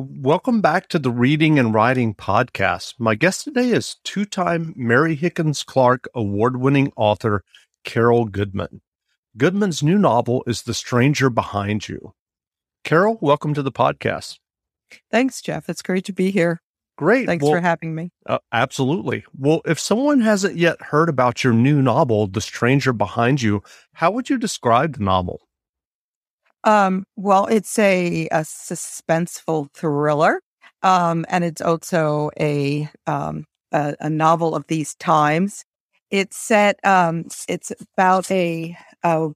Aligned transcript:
Welcome 0.00 0.60
back 0.60 0.86
to 0.90 1.00
the 1.00 1.10
Reading 1.10 1.58
and 1.58 1.74
Writing 1.74 2.14
Podcast. 2.14 2.94
My 3.00 3.16
guest 3.16 3.42
today 3.42 3.70
is 3.70 3.96
two 4.04 4.24
time 4.24 4.72
Mary 4.76 5.16
Higgins 5.16 5.64
Clark 5.64 6.08
award 6.14 6.60
winning 6.60 6.92
author 6.94 7.42
Carol 7.82 8.26
Goodman. 8.26 8.80
Goodman's 9.36 9.82
new 9.82 9.98
novel 9.98 10.44
is 10.46 10.62
The 10.62 10.72
Stranger 10.72 11.30
Behind 11.30 11.88
You. 11.88 12.14
Carol, 12.84 13.18
welcome 13.20 13.54
to 13.54 13.62
the 13.62 13.72
podcast. 13.72 14.38
Thanks, 15.10 15.42
Jeff. 15.42 15.68
It's 15.68 15.82
great 15.82 16.04
to 16.04 16.12
be 16.12 16.30
here. 16.30 16.62
Great. 16.96 17.26
Thanks 17.26 17.42
well, 17.42 17.54
for 17.54 17.60
having 17.60 17.96
me. 17.96 18.12
Uh, 18.24 18.38
absolutely. 18.52 19.24
Well, 19.36 19.62
if 19.64 19.80
someone 19.80 20.20
hasn't 20.20 20.56
yet 20.56 20.80
heard 20.80 21.08
about 21.08 21.42
your 21.42 21.52
new 21.52 21.82
novel, 21.82 22.28
The 22.28 22.40
Stranger 22.40 22.92
Behind 22.92 23.42
You, 23.42 23.64
how 23.94 24.12
would 24.12 24.30
you 24.30 24.38
describe 24.38 24.96
the 24.96 25.02
novel? 25.02 25.47
Um, 26.68 27.06
well, 27.16 27.46
it's 27.46 27.78
a, 27.78 28.26
a 28.26 28.40
suspenseful 28.40 29.72
thriller, 29.72 30.42
um, 30.82 31.24
and 31.30 31.42
it's 31.42 31.62
also 31.62 32.30
a, 32.38 32.90
um, 33.06 33.46
a, 33.72 33.96
a 34.00 34.10
novel 34.10 34.54
of 34.54 34.66
these 34.66 34.94
times. 34.96 35.64
It's 36.10 36.36
set. 36.36 36.78
Um, 36.84 37.24
it's 37.48 37.72
about 37.80 38.30
a, 38.30 38.76
a 39.02 39.30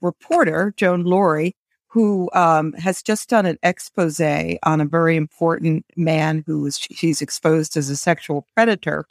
reporter, 0.00 0.72
Joan 0.78 1.04
Laurie, 1.04 1.54
who 1.88 2.30
um, 2.32 2.72
has 2.72 3.02
just 3.02 3.28
done 3.28 3.44
an 3.44 3.58
expose 3.62 4.18
on 4.18 4.80
a 4.80 4.86
very 4.86 5.16
important 5.16 5.84
man 5.94 6.42
who 6.46 6.70
she's 6.70 7.20
exposed 7.20 7.76
as 7.76 7.90
a 7.90 7.98
sexual 7.98 8.46
predator. 8.56 9.04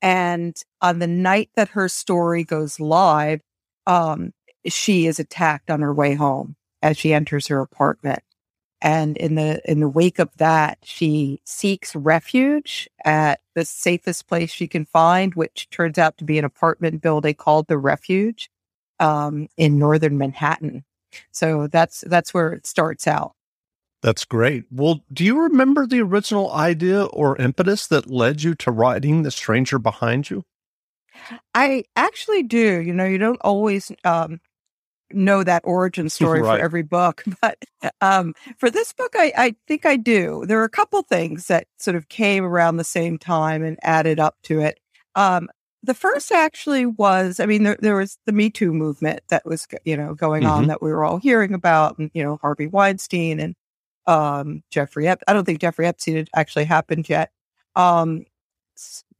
And 0.00 0.56
on 0.80 1.00
the 1.00 1.06
night 1.06 1.50
that 1.54 1.68
her 1.68 1.90
story 1.90 2.44
goes 2.44 2.80
live, 2.80 3.42
um, 3.86 4.32
she 4.66 5.06
is 5.06 5.20
attacked 5.20 5.70
on 5.70 5.82
her 5.82 5.92
way 5.92 6.14
home 6.14 6.56
as 6.82 6.96
she 6.96 7.12
enters 7.12 7.46
her 7.48 7.60
apartment. 7.60 8.22
And 8.82 9.16
in 9.18 9.34
the 9.34 9.60
in 9.70 9.80
the 9.80 9.88
wake 9.88 10.18
of 10.18 10.30
that, 10.38 10.78
she 10.82 11.42
seeks 11.44 11.94
refuge 11.94 12.88
at 13.04 13.40
the 13.54 13.66
safest 13.66 14.26
place 14.26 14.50
she 14.50 14.66
can 14.66 14.86
find, 14.86 15.34
which 15.34 15.68
turns 15.70 15.98
out 15.98 16.16
to 16.18 16.24
be 16.24 16.38
an 16.38 16.46
apartment 16.46 17.02
building 17.02 17.34
called 17.34 17.66
the 17.68 17.76
Refuge 17.76 18.50
um, 18.98 19.48
in 19.58 19.78
northern 19.78 20.16
Manhattan. 20.16 20.84
So 21.30 21.66
that's 21.66 22.02
that's 22.06 22.32
where 22.32 22.52
it 22.52 22.66
starts 22.66 23.06
out. 23.06 23.34
That's 24.02 24.24
great. 24.24 24.64
Well, 24.70 25.04
do 25.12 25.24
you 25.24 25.42
remember 25.42 25.86
the 25.86 26.00
original 26.00 26.50
idea 26.52 27.04
or 27.04 27.36
impetus 27.36 27.86
that 27.88 28.08
led 28.08 28.42
you 28.42 28.54
to 28.54 28.70
writing 28.70 29.22
The 29.22 29.30
Stranger 29.30 29.78
Behind 29.78 30.30
You? 30.30 30.44
I 31.54 31.84
actually 31.96 32.44
do. 32.44 32.80
You 32.80 32.94
know, 32.94 33.04
you 33.04 33.18
don't 33.18 33.40
always 33.42 33.92
um, 34.04 34.40
know 35.12 35.42
that 35.42 35.62
origin 35.64 36.08
story 36.10 36.42
right. 36.42 36.58
for 36.58 36.64
every 36.64 36.82
book, 36.82 37.24
but 37.40 37.58
um, 38.00 38.34
for 38.58 38.70
this 38.70 38.92
book, 38.92 39.14
I, 39.16 39.32
I, 39.36 39.56
think 39.66 39.86
I 39.86 39.96
do. 39.96 40.44
There 40.46 40.60
are 40.60 40.64
a 40.64 40.70
couple 40.70 41.02
things 41.02 41.46
that 41.46 41.66
sort 41.78 41.96
of 41.96 42.08
came 42.08 42.44
around 42.44 42.76
the 42.76 42.84
same 42.84 43.18
time 43.18 43.62
and 43.62 43.78
added 43.82 44.20
up 44.20 44.36
to 44.44 44.60
it. 44.60 44.78
Um, 45.14 45.48
the 45.82 45.94
first 45.94 46.30
actually 46.30 46.84
was, 46.84 47.40
I 47.40 47.46
mean, 47.46 47.62
there, 47.62 47.78
there, 47.80 47.96
was 47.96 48.18
the 48.26 48.32
Me 48.32 48.50
Too 48.50 48.72
movement 48.72 49.20
that 49.28 49.46
was, 49.46 49.66
you 49.84 49.96
know, 49.96 50.14
going 50.14 50.42
mm-hmm. 50.42 50.52
on 50.52 50.66
that 50.66 50.82
we 50.82 50.90
were 50.90 51.04
all 51.04 51.18
hearing 51.18 51.54
about, 51.54 51.98
and 51.98 52.10
you 52.12 52.22
know, 52.22 52.38
Harvey 52.42 52.66
Weinstein 52.66 53.40
and 53.40 53.54
um, 54.06 54.62
Jeffrey. 54.70 55.08
Ep- 55.08 55.22
I 55.26 55.32
don't 55.32 55.44
think 55.44 55.60
Jeffrey 55.60 55.86
Epstein 55.86 56.16
had 56.16 56.28
actually 56.34 56.64
happened 56.64 57.08
yet. 57.08 57.30
Um, 57.76 58.26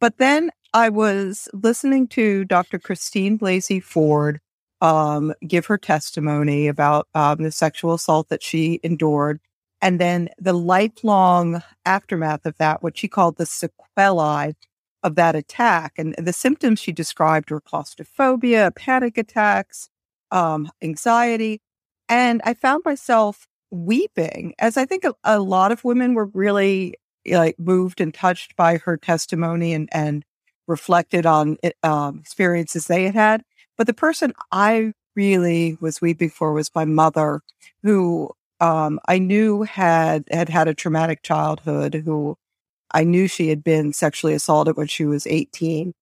but 0.01 0.19
then 0.19 0.51
I 0.73 0.89
was 0.89 1.49
listening 1.53 2.09
to 2.09 2.45
Dr. 2.45 2.79
Christine 2.79 3.39
Blasey 3.39 3.83
Ford 3.83 4.41
um, 4.81 5.35
give 5.47 5.67
her 5.67 5.79
testimony 5.79 6.69
about 6.69 7.09
um, 7.15 7.43
the 7.43 7.53
sexual 7.53 7.95
assault 7.95 8.29
that 8.29 8.43
she 8.43 8.81
endured. 8.83 9.41
And 9.83 9.99
then 9.99 10.29
the 10.39 10.53
lifelong 10.53 11.63
aftermath 11.85 12.45
of 12.45 12.57
that, 12.59 12.83
what 12.83 12.99
she 12.99 13.09
called 13.09 13.37
the 13.37 13.47
sequelae 13.47 14.55
of 15.03 15.15
that 15.15 15.35
attack. 15.35 15.95
And 15.97 16.15
the 16.17 16.33
symptoms 16.33 16.79
she 16.79 16.93
described 16.93 17.51
were 17.51 17.61
claustrophobia, 17.61 18.73
panic 18.77 19.17
attacks, 19.17 19.89
um, 20.31 20.71
anxiety. 20.83 21.61
And 22.09 22.43
I 22.45 22.55
found 22.55 22.85
myself 22.85 23.47
weeping 23.71 24.55
as 24.59 24.77
I 24.77 24.85
think 24.85 25.05
a, 25.05 25.15
a, 25.23 25.39
lot 25.39 25.73
of 25.73 25.85
women 25.85 26.15
were 26.15 26.27
really 26.27 26.97
like 27.31 27.59
moved 27.59 28.01
and 28.01 28.13
touched 28.13 28.57
by 28.57 28.79
her 28.79 28.97
testimony 28.97 29.73
and, 29.73 29.89
and 29.93 30.25
reflected 30.67 31.25
on 31.25 31.57
um, 31.83 32.19
experiences 32.19 32.87
they 32.87 33.05
had 33.05 33.15
had. 33.15 33.43
But 33.81 33.87
the 33.87 33.95
person 33.95 34.35
I 34.53 34.93
really 35.17 35.79
was 35.81 36.03
weeping 36.03 36.29
for 36.29 36.53
was 36.53 36.71
my 36.75 36.85
mother, 36.85 37.41
who 37.83 38.31
um, 38.61 39.01
I 39.09 39.19
knew 39.19 39.63
had 39.63 40.25
had 40.31 40.51
had 40.51 40.69
a 40.69 40.75
traumatic 40.75 41.23
childhood. 41.23 41.95
Who 41.95 42.37
I 42.91 43.05
knew 43.05 43.27
she 43.27 43.49
had 43.49 43.65
been 43.65 43.95
sexually 43.95 44.35
assaulted 44.35 44.77
when 44.77 44.87
she 44.87 45.07
was 45.07 45.27
eighteen, 45.27 45.95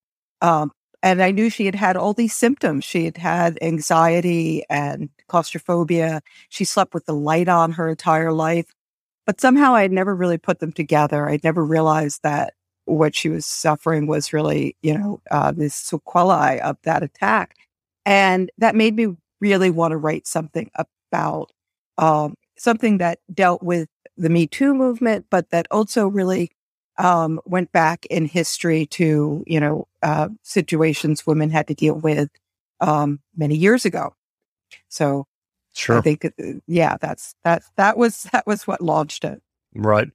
um, 0.43 0.73
and 1.05 1.23
I 1.23 1.31
knew 1.31 1.51
she 1.51 1.67
had 1.67 1.77
had 1.77 1.97
all 1.97 2.15
these 2.15 2.35
symptoms. 2.35 2.85
She 2.85 3.05
had 3.05 3.17
had 3.17 3.59
anxiety 3.63 4.65
and 4.69 5.09
claustrophobia. 5.29 6.21
She 6.49 6.65
slept 6.65 6.95
with 6.95 7.07
the 7.07 7.15
light 7.15 7.49
on 7.49 7.71
her 7.71 7.89
entire 7.89 8.33
life, 8.33 8.75
but 9.25 9.41
somehow 9.41 9.77
I 9.77 9.83
had 9.83 9.93
never 9.93 10.17
really 10.17 10.39
put 10.39 10.59
them 10.59 10.73
together. 10.73 11.29
I'd 11.29 11.45
never 11.45 11.65
realized 11.65 12.25
that 12.25 12.55
what 12.87 13.15
she 13.15 13.29
was 13.29 13.47
suffering 13.47 14.09
was 14.09 14.33
really, 14.33 14.75
you 14.83 14.99
know, 14.99 15.21
uh, 15.31 15.53
this 15.53 15.77
sequelae 15.77 16.61
of 16.61 16.77
that 16.83 17.05
attack. 17.05 17.55
And 18.09 18.51
that 18.57 18.75
made 18.75 18.97
me 18.97 19.15
really 19.39 19.69
want 19.69 19.93
to 19.93 19.99
write 19.99 20.27
something 20.27 20.71
about 21.11 21.53
um, 21.99 22.37
something 22.57 22.99
that 22.99 23.19
dealt 23.33 23.63
with 23.63 23.87
the 24.17 24.31
Me 24.31 24.47
Too 24.47 24.73
movement, 24.73 25.27
but 25.29 25.51
that 25.51 25.67
also 25.71 26.09
really 26.09 26.51
um, 26.97 27.39
went 27.45 27.71
back 27.71 28.07
in 28.07 28.25
history 28.25 28.87
to, 28.87 29.45
you 29.47 29.61
know, 29.61 29.89
uh, 30.03 30.31
situations 30.43 31.27
women 31.27 31.51
had 31.51 31.69
to 31.69 31.75
deal 31.75 31.97
with 31.97 32.31
um, 32.81 33.21
many 33.37 33.57
years 33.57 33.85
ago. 33.85 34.15
So 34.89 35.27
sure. 35.75 35.99
I 35.99 36.01
think, 36.01 36.25
uh, 36.25 36.31
yeah, 36.67 36.97
that's, 36.99 37.35
that, 37.45 37.63
that 37.77 37.99
was, 37.99 38.23
that 38.33 38.47
was 38.47 38.67
what 38.67 38.81
launched 38.81 39.23
it. 39.25 39.43
Right 39.75 40.09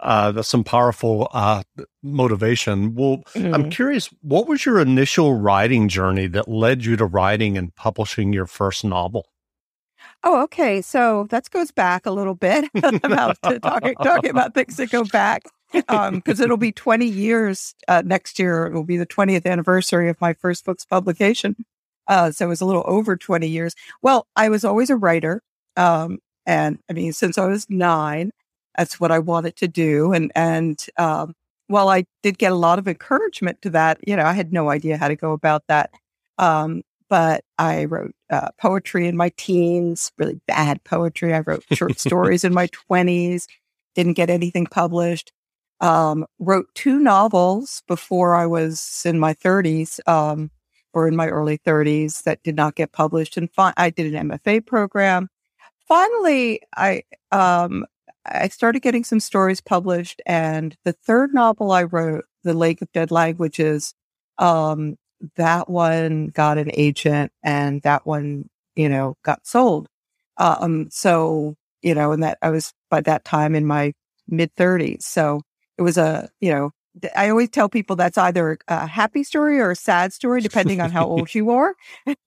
uh, 0.00 0.32
that's 0.32 0.48
some 0.48 0.64
powerful 0.64 1.28
uh, 1.32 1.62
motivation. 2.02 2.94
Well, 2.94 3.18
mm-hmm. 3.34 3.54
I'm 3.54 3.70
curious, 3.70 4.08
what 4.22 4.46
was 4.46 4.66
your 4.66 4.80
initial 4.80 5.34
writing 5.34 5.88
journey 5.88 6.26
that 6.28 6.48
led 6.48 6.84
you 6.84 6.96
to 6.96 7.06
writing 7.06 7.56
and 7.56 7.74
publishing 7.74 8.32
your 8.32 8.46
first 8.46 8.84
novel? 8.84 9.26
Oh, 10.22 10.42
okay. 10.44 10.82
So 10.82 11.26
that 11.30 11.48
goes 11.50 11.70
back 11.70 12.06
a 12.06 12.10
little 12.10 12.34
bit 12.34 12.68
I'm 12.82 12.96
about 13.02 13.38
to 13.42 13.58
talking, 13.60 13.94
talking 14.02 14.30
about 14.30 14.54
things 14.54 14.76
that 14.76 14.90
go 14.90 15.04
back 15.04 15.44
because 15.72 15.84
um, 15.88 16.22
it'll 16.26 16.56
be 16.56 16.72
20 16.72 17.06
years 17.06 17.74
uh, 17.88 18.02
next 18.04 18.38
year. 18.38 18.66
It 18.66 18.74
will 18.74 18.84
be 18.84 18.96
the 18.96 19.06
20th 19.06 19.46
anniversary 19.46 20.08
of 20.08 20.20
my 20.20 20.34
first 20.34 20.64
book's 20.64 20.84
publication. 20.84 21.56
Uh, 22.08 22.30
so 22.30 22.46
it 22.46 22.48
was 22.48 22.60
a 22.60 22.66
little 22.66 22.84
over 22.86 23.16
20 23.16 23.46
years. 23.48 23.74
Well, 24.02 24.26
I 24.36 24.48
was 24.48 24.64
always 24.64 24.90
a 24.90 24.96
writer. 24.96 25.42
Um, 25.76 26.18
and 26.44 26.78
I 26.88 26.92
mean, 26.92 27.12
since 27.12 27.38
I 27.38 27.46
was 27.46 27.68
nine, 27.68 28.30
that's 28.76 29.00
what 29.00 29.12
I 29.12 29.18
wanted 29.18 29.56
to 29.56 29.68
do. 29.68 30.12
And, 30.12 30.32
and, 30.34 30.84
um, 30.96 31.34
while 31.68 31.88
I 31.88 32.04
did 32.22 32.38
get 32.38 32.52
a 32.52 32.56
lot 32.56 32.78
of 32.78 32.86
encouragement 32.86 33.62
to 33.62 33.70
that, 33.70 33.98
you 34.06 34.16
know, 34.16 34.24
I 34.24 34.32
had 34.32 34.52
no 34.52 34.70
idea 34.70 34.96
how 34.96 35.08
to 35.08 35.16
go 35.16 35.32
about 35.32 35.64
that. 35.68 35.90
Um, 36.38 36.82
but 37.08 37.44
I 37.58 37.84
wrote 37.84 38.14
uh, 38.30 38.48
poetry 38.60 39.06
in 39.06 39.16
my 39.16 39.30
teens, 39.36 40.12
really 40.18 40.40
bad 40.46 40.82
poetry. 40.84 41.34
I 41.34 41.40
wrote 41.40 41.64
short 41.72 41.98
stories 41.98 42.44
in 42.44 42.52
my 42.52 42.68
20s, 42.68 43.46
didn't 43.94 44.14
get 44.14 44.30
anything 44.30 44.66
published. 44.66 45.32
Um, 45.80 46.24
wrote 46.38 46.66
two 46.74 46.98
novels 46.98 47.82
before 47.86 48.34
I 48.34 48.46
was 48.46 49.02
in 49.04 49.18
my 49.18 49.34
30s 49.34 50.00
um, 50.08 50.50
or 50.94 51.06
in 51.06 51.14
my 51.14 51.28
early 51.28 51.58
30s 51.58 52.22
that 52.22 52.42
did 52.42 52.56
not 52.56 52.76
get 52.76 52.92
published. 52.92 53.36
And 53.36 53.50
fi- 53.52 53.74
I 53.76 53.90
did 53.90 54.14
an 54.14 54.30
MFA 54.30 54.64
program. 54.64 55.28
Finally, 55.86 56.62
I 56.76 57.02
um, 57.30 57.84
I 58.26 58.48
started 58.48 58.80
getting 58.82 59.04
some 59.04 59.20
stories 59.20 59.60
published, 59.60 60.20
and 60.26 60.76
the 60.84 60.92
third 60.92 61.32
novel 61.34 61.72
I 61.72 61.84
wrote, 61.84 62.24
The 62.44 62.54
Lake 62.54 62.82
of 62.82 62.92
Dead 62.92 63.10
Languages, 63.10 63.94
um, 64.38 64.96
that 65.36 65.68
one 65.70 66.28
got 66.28 66.58
an 66.58 66.70
agent, 66.74 67.32
and 67.42 67.82
that 67.82 68.06
one, 68.06 68.48
you 68.74 68.88
know, 68.88 69.16
got 69.24 69.46
sold. 69.46 69.88
Um, 70.38 70.88
so 70.90 71.56
you 71.82 71.94
know, 71.94 72.12
and 72.12 72.22
that 72.22 72.38
I 72.42 72.50
was 72.50 72.72
by 72.90 73.00
that 73.02 73.24
time 73.24 73.54
in 73.54 73.66
my 73.66 73.92
mid 74.28 74.52
thirties, 74.56 75.04
so 75.06 75.42
it 75.78 75.82
was 75.82 75.98
a, 75.98 76.28
you 76.40 76.50
know, 76.50 76.70
I 77.14 77.28
always 77.28 77.50
tell 77.50 77.68
people 77.68 77.96
that's 77.96 78.18
either 78.18 78.58
a 78.68 78.86
happy 78.86 79.22
story 79.24 79.60
or 79.60 79.70
a 79.70 79.76
sad 79.76 80.12
story, 80.12 80.40
depending 80.40 80.80
on 80.80 80.90
how 80.90 81.06
old 81.08 81.34
you 81.34 81.50
are. 81.50 81.74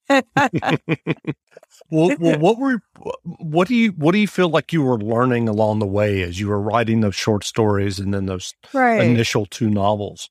well, 0.10 0.22
well, 2.20 2.40
what 2.40 2.60
were 2.60 2.82
what 3.24 3.68
do 3.68 3.76
you 3.76 3.92
what 3.92 4.12
do 4.12 4.20
you 4.20 4.28
feel 4.28 4.50
like 4.50 4.72
you 4.74 4.84
were 4.84 5.00
learning 5.00 5.50
along 5.50 5.80
the 5.80 5.88
way 5.88 6.22
as 6.22 6.40
you 6.40 6.48
were 6.48 6.62
writing 6.62 7.02
those 7.02 7.16
short 7.16 7.44
stories 7.44 8.00
and 8.00 8.14
then 8.14 8.26
those 8.26 8.54
right. 8.74 9.02
initial 9.04 9.46
two 9.46 9.70
novels? 9.70 10.30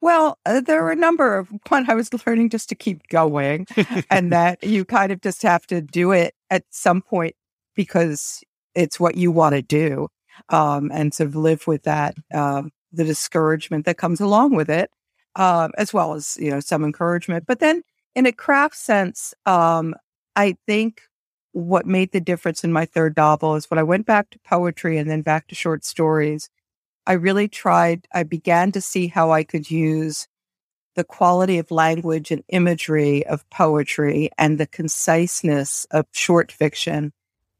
Well, 0.00 0.38
uh, 0.44 0.60
there 0.60 0.82
were 0.82 0.90
a 0.90 0.96
number 0.96 1.38
of 1.38 1.48
one 1.68 1.88
I 1.88 1.94
was 1.94 2.10
learning 2.26 2.50
just 2.50 2.68
to 2.70 2.74
keep 2.74 3.06
going, 3.08 3.66
and 4.10 4.32
that 4.32 4.64
you 4.64 4.84
kind 4.84 5.12
of 5.12 5.20
just 5.20 5.42
have 5.42 5.66
to 5.68 5.80
do 5.80 6.10
it 6.10 6.34
at 6.50 6.64
some 6.70 7.02
point 7.02 7.36
because 7.76 8.42
it's 8.74 8.98
what 8.98 9.16
you 9.16 9.30
want 9.30 9.54
to 9.54 9.62
do. 9.62 10.08
um, 10.48 10.90
and 10.92 11.14
sort 11.14 11.28
of 11.28 11.36
live 11.36 11.66
with 11.66 11.82
that, 11.84 12.14
um, 12.32 12.70
the 12.92 13.04
discouragement 13.04 13.86
that 13.86 13.96
comes 13.96 14.20
along 14.20 14.54
with 14.54 14.70
it, 14.70 14.90
uh, 15.36 15.68
as 15.78 15.92
well 15.92 16.14
as, 16.14 16.36
you 16.40 16.50
know, 16.50 16.60
some 16.60 16.84
encouragement. 16.84 17.46
But 17.46 17.60
then 17.60 17.82
in 18.14 18.26
a 18.26 18.32
craft 18.32 18.76
sense, 18.76 19.34
um, 19.46 19.94
I 20.36 20.56
think 20.66 21.02
what 21.52 21.86
made 21.86 22.12
the 22.12 22.20
difference 22.20 22.64
in 22.64 22.72
my 22.72 22.86
third 22.86 23.16
novel 23.16 23.56
is 23.56 23.70
when 23.70 23.78
I 23.78 23.82
went 23.82 24.06
back 24.06 24.30
to 24.30 24.38
poetry 24.40 24.98
and 24.98 25.10
then 25.10 25.22
back 25.22 25.48
to 25.48 25.54
short 25.54 25.84
stories, 25.84 26.48
I 27.06 27.12
really 27.12 27.48
tried, 27.48 28.06
I 28.14 28.22
began 28.22 28.72
to 28.72 28.80
see 28.80 29.08
how 29.08 29.32
I 29.32 29.44
could 29.44 29.70
use 29.70 30.28
the 30.94 31.04
quality 31.04 31.58
of 31.58 31.70
language 31.70 32.30
and 32.30 32.44
imagery 32.48 33.26
of 33.26 33.48
poetry 33.50 34.30
and 34.38 34.58
the 34.58 34.66
conciseness 34.66 35.86
of 35.90 36.06
short 36.12 36.52
fiction 36.52 37.12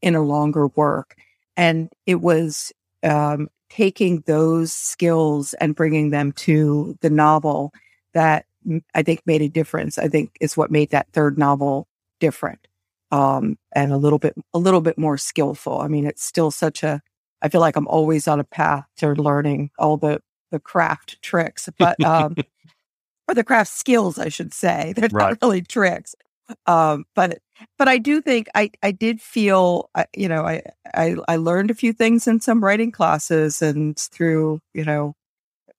in 0.03 0.15
a 0.15 0.23
longer 0.23 0.69
work. 0.69 1.17
And 1.57 1.91
it 2.07 2.21
was 2.21 2.73
um, 3.03 3.49
taking 3.73 4.23
those 4.27 4.71
skills 4.71 5.55
and 5.55 5.75
bringing 5.75 6.11
them 6.11 6.33
to 6.33 6.97
the 7.01 7.09
novel 7.09 7.73
that 8.13 8.45
I 8.95 9.03
think 9.03 9.23
made 9.25 9.41
a 9.41 9.49
difference. 9.49 9.97
I 9.97 10.09
think 10.09 10.37
is 10.41 10.57
what 10.57 10.71
made 10.71 10.91
that 10.91 11.09
third 11.13 11.39
novel 11.39 11.89
different 12.21 12.69
um, 13.11 13.59
and 13.73 13.91
a 13.93 13.97
little 13.97 14.19
bit 14.19 14.35
a 14.53 14.59
little 14.59 14.83
bit 14.83 14.99
more 14.99 15.17
skillful. 15.17 15.81
I 15.81 15.89
mean, 15.89 16.07
it's 16.07 16.25
still 16.25 16.51
such 16.51 16.83
a. 16.83 17.01
I 17.41 17.49
feel 17.49 17.63
like 17.63 17.77
I'm 17.77 17.89
always 17.89 18.29
on 18.29 18.41
a 18.41 18.45
path 18.45 18.85
to 18.99 19.13
learning 19.13 19.71
all 19.79 19.97
the 19.97 20.21
the 20.51 20.61
craft 20.61 21.21
tricks, 21.23 21.69
but 21.79 22.03
um, 22.05 22.37
or 23.29 23.35
the 23.35 23.45
craft 23.45 23.73
skills, 23.73 24.19
I 24.19 24.29
should 24.29 24.53
say. 24.53 24.93
They're 24.97 25.09
right. 25.13 25.31
not 25.31 25.39
really 25.43 25.63
tricks. 25.63 26.15
Um, 26.67 27.07
but 27.15 27.39
but 27.79 27.89
I 27.89 27.99
do 27.99 28.21
think 28.21 28.49
I 28.55 28.71
I 28.83 28.93
did 28.93 29.21
feel 29.21 29.91
you 30.17 30.29
know 30.29 30.45
I, 30.45 30.63
I 30.95 31.17
I 31.29 31.37
learned 31.37 31.71
a 31.71 31.75
few 31.75 31.93
things 31.93 32.27
in 32.27 32.41
some 32.41 32.63
writing 32.63 32.93
classes 32.93 33.63
and 33.63 33.99
through 33.99 34.61
you 34.75 34.85
know 34.85 35.15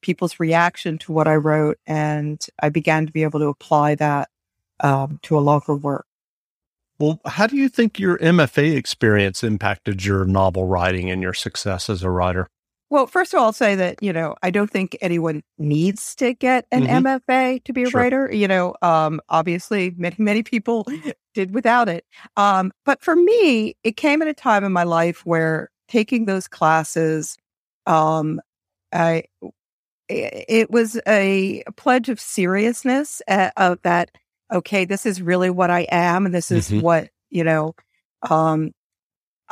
people's 0.01 0.39
reaction 0.39 0.97
to 0.99 1.11
what 1.11 1.27
I 1.27 1.35
wrote, 1.35 1.79
and 1.87 2.45
I 2.61 2.69
began 2.69 3.07
to 3.07 3.11
be 3.11 3.23
able 3.23 3.39
to 3.39 3.47
apply 3.47 3.95
that 3.95 4.29
um, 4.81 5.19
to 5.23 5.37
a 5.37 5.41
longer 5.41 5.75
work. 5.75 6.05
Well, 6.99 7.19
how 7.25 7.47
do 7.47 7.57
you 7.57 7.69
think 7.69 7.99
your 7.99 8.17
MFA 8.19 8.75
experience 8.75 9.43
impacted 9.43 10.05
your 10.05 10.25
novel 10.25 10.67
writing 10.67 11.09
and 11.09 11.21
your 11.21 11.33
success 11.33 11.89
as 11.89 12.03
a 12.03 12.09
writer? 12.09 12.49
Well, 12.93 13.07
first 13.07 13.33
of 13.33 13.39
all, 13.39 13.47
I'll 13.47 13.53
say 13.53 13.73
that, 13.73 14.03
you 14.03 14.13
know, 14.13 14.35
I 14.43 14.51
don't 14.51 14.69
think 14.69 14.95
anyone 15.01 15.41
needs 15.57 16.13
to 16.17 16.35
get 16.35 16.67
an 16.71 16.83
mm-hmm. 16.83 17.07
MFA 17.07 17.63
to 17.63 17.73
be 17.73 17.81
a 17.81 17.89
sure. 17.89 17.99
writer. 17.99 18.31
You 18.31 18.47
know, 18.47 18.75
um, 18.83 19.19
obviously 19.29 19.95
many, 19.97 20.15
many 20.19 20.43
people 20.43 20.85
did 21.33 21.55
without 21.55 21.89
it. 21.89 22.05
Um, 22.37 22.71
but 22.85 23.01
for 23.01 23.15
me, 23.15 23.75
it 23.83 23.97
came 23.97 24.21
at 24.21 24.27
a 24.27 24.33
time 24.35 24.63
in 24.63 24.71
my 24.71 24.83
life 24.83 25.25
where 25.25 25.71
taking 25.87 26.25
those 26.25 26.47
classes, 26.47 27.35
um, 27.87 28.39
I, 28.93 29.23
it 30.07 30.69
was 30.69 31.01
a 31.07 31.63
pledge 31.75 32.09
of 32.09 32.19
seriousness 32.19 33.23
uh, 33.27 33.49
of 33.57 33.81
that, 33.81 34.11
okay, 34.53 34.85
this 34.85 35.07
is 35.07 35.19
really 35.19 35.49
what 35.49 35.71
I 35.71 35.87
am. 35.89 36.27
And 36.27 36.35
this 36.35 36.51
is 36.51 36.69
mm-hmm. 36.69 36.81
what, 36.81 37.09
you 37.31 37.43
know, 37.43 37.73
um, 38.29 38.71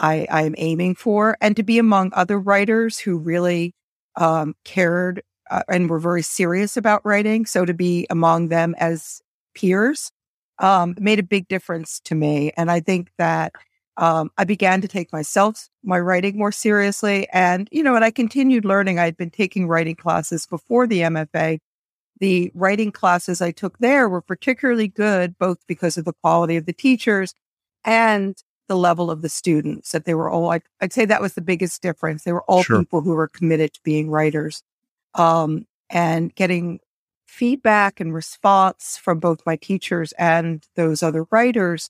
I, 0.02 0.28
I 0.30 0.44
am 0.44 0.56
aiming 0.58 0.96
for, 0.96 1.38
and 1.40 1.56
to 1.56 1.64
be 1.64 1.78
among 1.78 2.12
other 2.14 2.40
writers 2.40 3.00
who 3.00 3.18
really 3.18 3.74
um, 4.16 4.56
cared 4.66 5.22
uh, 5.50 5.62
and 5.70 5.90
were 5.90 6.00
very 6.00 6.24
serious 6.24 6.76
about 6.76 7.06
writing. 7.06 7.46
So 7.46 7.66
to 7.66 7.74
be 7.74 8.08
among 8.10 8.50
them 8.50 8.76
as 8.80 9.22
peers 9.54 10.12
um, 10.60 10.96
made 11.00 11.20
a 11.20 11.24
big 11.24 11.48
difference 11.48 12.00
to 12.06 12.16
me. 12.16 12.52
And 12.58 12.72
I 12.72 12.80
think 12.80 13.12
that 13.18 13.54
um, 13.98 14.32
I 14.38 14.44
began 14.44 14.82
to 14.82 14.88
take 14.88 15.14
myself, 15.14 15.70
my 15.84 16.00
writing 16.00 16.38
more 16.38 16.52
seriously. 16.52 17.28
And, 17.32 17.68
you 17.72 17.84
know, 17.84 17.96
and 17.96 18.04
I 18.04 18.12
continued 18.12 18.66
learning. 18.66 18.98
I'd 18.98 19.18
been 19.18 19.30
taking 19.30 19.68
writing 19.68 19.96
classes 19.96 20.48
before 20.48 20.88
the 20.88 21.02
MFA. 21.02 21.60
The 22.20 22.52
writing 22.56 22.92
classes 22.92 23.42
I 23.42 23.52
took 23.52 23.78
there 23.80 24.08
were 24.08 24.22
particularly 24.22 24.88
good, 24.88 25.38
both 25.38 25.60
because 25.68 25.98
of 25.98 26.06
the 26.06 26.14
quality 26.14 26.56
of 26.56 26.66
the 26.66 26.74
teachers 26.74 27.34
and 27.84 28.36
the 28.72 28.78
level 28.78 29.12
of 29.12 29.22
the 29.22 29.28
students 29.28 29.92
that 29.92 30.06
they 30.06 30.14
were 30.14 30.30
all 30.30 30.50
I'd, 30.52 30.64
I'd 30.80 30.94
say 30.94 31.04
that 31.04 31.22
was 31.22 31.34
the 31.34 31.42
biggest 31.42 31.82
difference 31.82 32.24
they 32.24 32.32
were 32.32 32.46
all 32.46 32.64
sure. 32.64 32.80
people 32.80 33.02
who 33.02 33.12
were 33.12 33.28
committed 33.28 33.74
to 33.74 33.82
being 33.84 34.10
writers 34.10 34.64
um, 35.14 35.68
and 35.90 36.34
getting 36.36 36.80
feedback 37.28 38.00
and 38.00 38.14
response 38.14 38.96
from 38.96 39.20
both 39.20 39.46
my 39.46 39.58
teachers 39.58 40.14
and 40.14 40.66
those 40.78 41.04
other 41.04 41.26
writers 41.32 41.90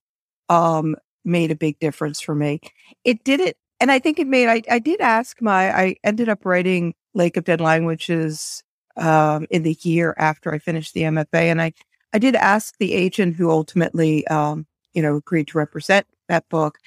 um, 0.50 0.96
made 1.24 1.52
a 1.52 1.56
big 1.56 1.78
difference 1.78 2.20
for 2.20 2.34
me 2.34 2.60
it 3.04 3.24
did 3.24 3.40
it 3.40 3.58
and 3.80 3.92
i 3.92 4.00
think 4.00 4.18
it 4.18 4.26
made 4.26 4.48
i, 4.48 4.64
I 4.68 4.80
did 4.80 5.02
ask 5.02 5.40
my 5.40 5.72
i 5.72 5.96
ended 6.04 6.30
up 6.30 6.48
writing 6.48 6.96
lake 7.14 7.38
of 7.38 7.44
dead 7.44 7.62
languages 7.62 8.64
um, 8.98 9.46
in 9.52 9.62
the 9.62 9.78
year 9.82 10.16
after 10.18 10.52
i 10.52 10.58
finished 10.58 10.96
the 10.96 11.04
mfa 11.04 11.28
and 11.34 11.62
i 11.62 11.74
i 12.12 12.18
did 12.18 12.34
ask 12.34 12.76
the 12.80 12.94
agent 12.94 13.36
who 13.36 13.52
ultimately 13.52 14.26
um, 14.30 14.66
you 14.94 15.04
know 15.04 15.18
agreed 15.18 15.48
to 15.50 15.60
represent 15.60 16.08
that 16.32 16.48
book, 16.50 16.80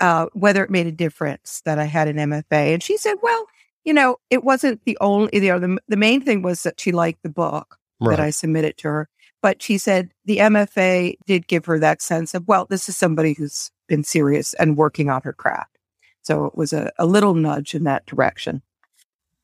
uh, 0.00 0.26
whether 0.32 0.62
it 0.62 0.70
made 0.70 0.86
a 0.86 0.92
difference 0.92 1.62
that 1.64 1.78
I 1.78 1.84
had 1.84 2.06
an 2.06 2.16
MFA. 2.16 2.74
And 2.74 2.82
she 2.82 2.96
said, 2.96 3.16
well, 3.22 3.46
you 3.84 3.92
know, 3.92 4.18
it 4.30 4.44
wasn't 4.44 4.84
the 4.84 4.96
only, 5.00 5.30
you 5.32 5.48
know, 5.48 5.58
the, 5.58 5.78
the 5.88 5.96
main 5.96 6.20
thing 6.20 6.42
was 6.42 6.62
that 6.62 6.78
she 6.78 6.92
liked 6.92 7.22
the 7.22 7.28
book 7.28 7.78
right. 8.00 8.16
that 8.16 8.22
I 8.22 8.30
submitted 8.30 8.76
to 8.78 8.88
her. 8.88 9.08
But 9.42 9.62
she 9.62 9.76
said 9.76 10.10
the 10.24 10.38
MFA 10.38 11.16
did 11.26 11.46
give 11.46 11.66
her 11.66 11.78
that 11.78 12.00
sense 12.00 12.34
of, 12.34 12.46
well, 12.46 12.66
this 12.68 12.88
is 12.88 12.96
somebody 12.96 13.34
who's 13.34 13.70
been 13.88 14.04
serious 14.04 14.54
and 14.54 14.76
working 14.76 15.10
on 15.10 15.22
her 15.22 15.32
craft. 15.32 15.78
So 16.22 16.46
it 16.46 16.56
was 16.56 16.72
a, 16.72 16.90
a 16.98 17.04
little 17.04 17.34
nudge 17.34 17.74
in 17.74 17.84
that 17.84 18.06
direction. 18.06 18.62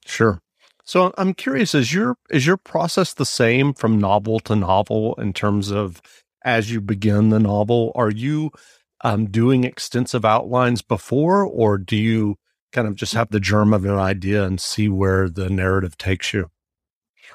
Sure. 0.06 0.40
So 0.84 1.12
I'm 1.18 1.34
curious, 1.34 1.74
is 1.74 1.92
your 1.92 2.16
is 2.30 2.46
your 2.46 2.56
process 2.56 3.14
the 3.14 3.26
same 3.26 3.74
from 3.74 3.98
novel 3.98 4.40
to 4.40 4.56
novel 4.56 5.14
in 5.16 5.32
terms 5.32 5.70
of 5.70 6.00
as 6.42 6.72
you 6.72 6.80
begin 6.80 7.28
the 7.28 7.38
novel? 7.38 7.92
Are 7.94 8.10
you 8.10 8.50
um, 9.02 9.26
doing 9.26 9.64
extensive 9.64 10.24
outlines 10.24 10.82
before, 10.82 11.44
or 11.44 11.78
do 11.78 11.96
you 11.96 12.36
kind 12.72 12.86
of 12.86 12.94
just 12.94 13.14
have 13.14 13.30
the 13.30 13.40
germ 13.40 13.72
of 13.72 13.84
an 13.84 13.98
idea 13.98 14.44
and 14.44 14.60
see 14.60 14.88
where 14.88 15.28
the 15.28 15.50
narrative 15.50 15.96
takes 15.98 16.32
you? 16.32 16.50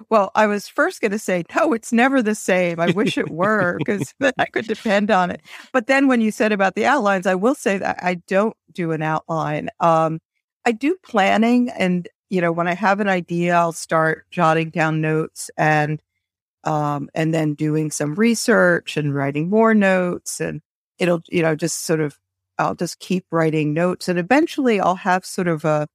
Well, 0.10 0.32
I 0.36 0.48
was 0.48 0.68
first 0.68 1.02
going 1.02 1.12
to 1.12 1.20
say, 1.20 1.44
no, 1.56 1.74
it's 1.74 1.94
never 1.94 2.22
the 2.22 2.36
same. 2.36 2.80
I 2.80 2.92
wish 2.92 3.18
it 3.18 3.30
were 3.30 3.78
because 3.78 4.14
I 4.38 4.46
could 4.46 4.68
depend 4.68 5.12
on 5.12 5.32
it. 5.32 5.42
But 5.72 5.88
then 5.88 6.08
when 6.08 6.22
you 6.22 6.32
said 6.32 6.52
about 6.52 6.76
the 6.76 6.86
outlines, 6.86 7.26
I 7.26 7.36
will 7.36 7.56
say 7.56 7.78
that 7.78 8.00
I 8.02 8.16
don't 8.28 8.56
do 8.74 8.92
an 8.92 9.02
outline. 9.02 9.70
Um, 9.80 10.20
I 10.66 10.72
do 10.72 10.98
planning. 11.04 11.70
And, 11.70 12.08
you 12.30 12.42
know, 12.42 12.52
when 12.52 12.68
I 12.68 12.74
have 12.74 13.00
an 13.00 13.08
idea, 13.08 13.56
I'll 13.56 13.72
start 13.72 14.26
jotting 14.32 14.70
down 14.70 15.02
notes 15.02 15.50
and, 15.58 16.02
um, 16.64 17.10
and 17.14 17.34
then 17.34 17.54
doing 17.54 17.92
some 17.92 18.16
research 18.16 18.98
and 18.98 19.14
writing 19.14 19.50
more 19.50 19.74
notes 19.74 20.42
and 20.42 20.62
it'll, 21.00 21.22
you 21.30 21.42
know, 21.42 21.56
just 21.56 21.84
sort 21.86 22.00
of, 22.00 22.18
I'll 22.58 22.76
just 22.76 23.00
keep 23.00 23.26
writing 23.32 23.74
notes 23.74 24.08
and 24.08 24.18
eventually 24.18 24.80
I'll 24.80 24.96
have 24.96 25.26
sort 25.26 25.48
of 25.48 25.66
a, 25.66 25.88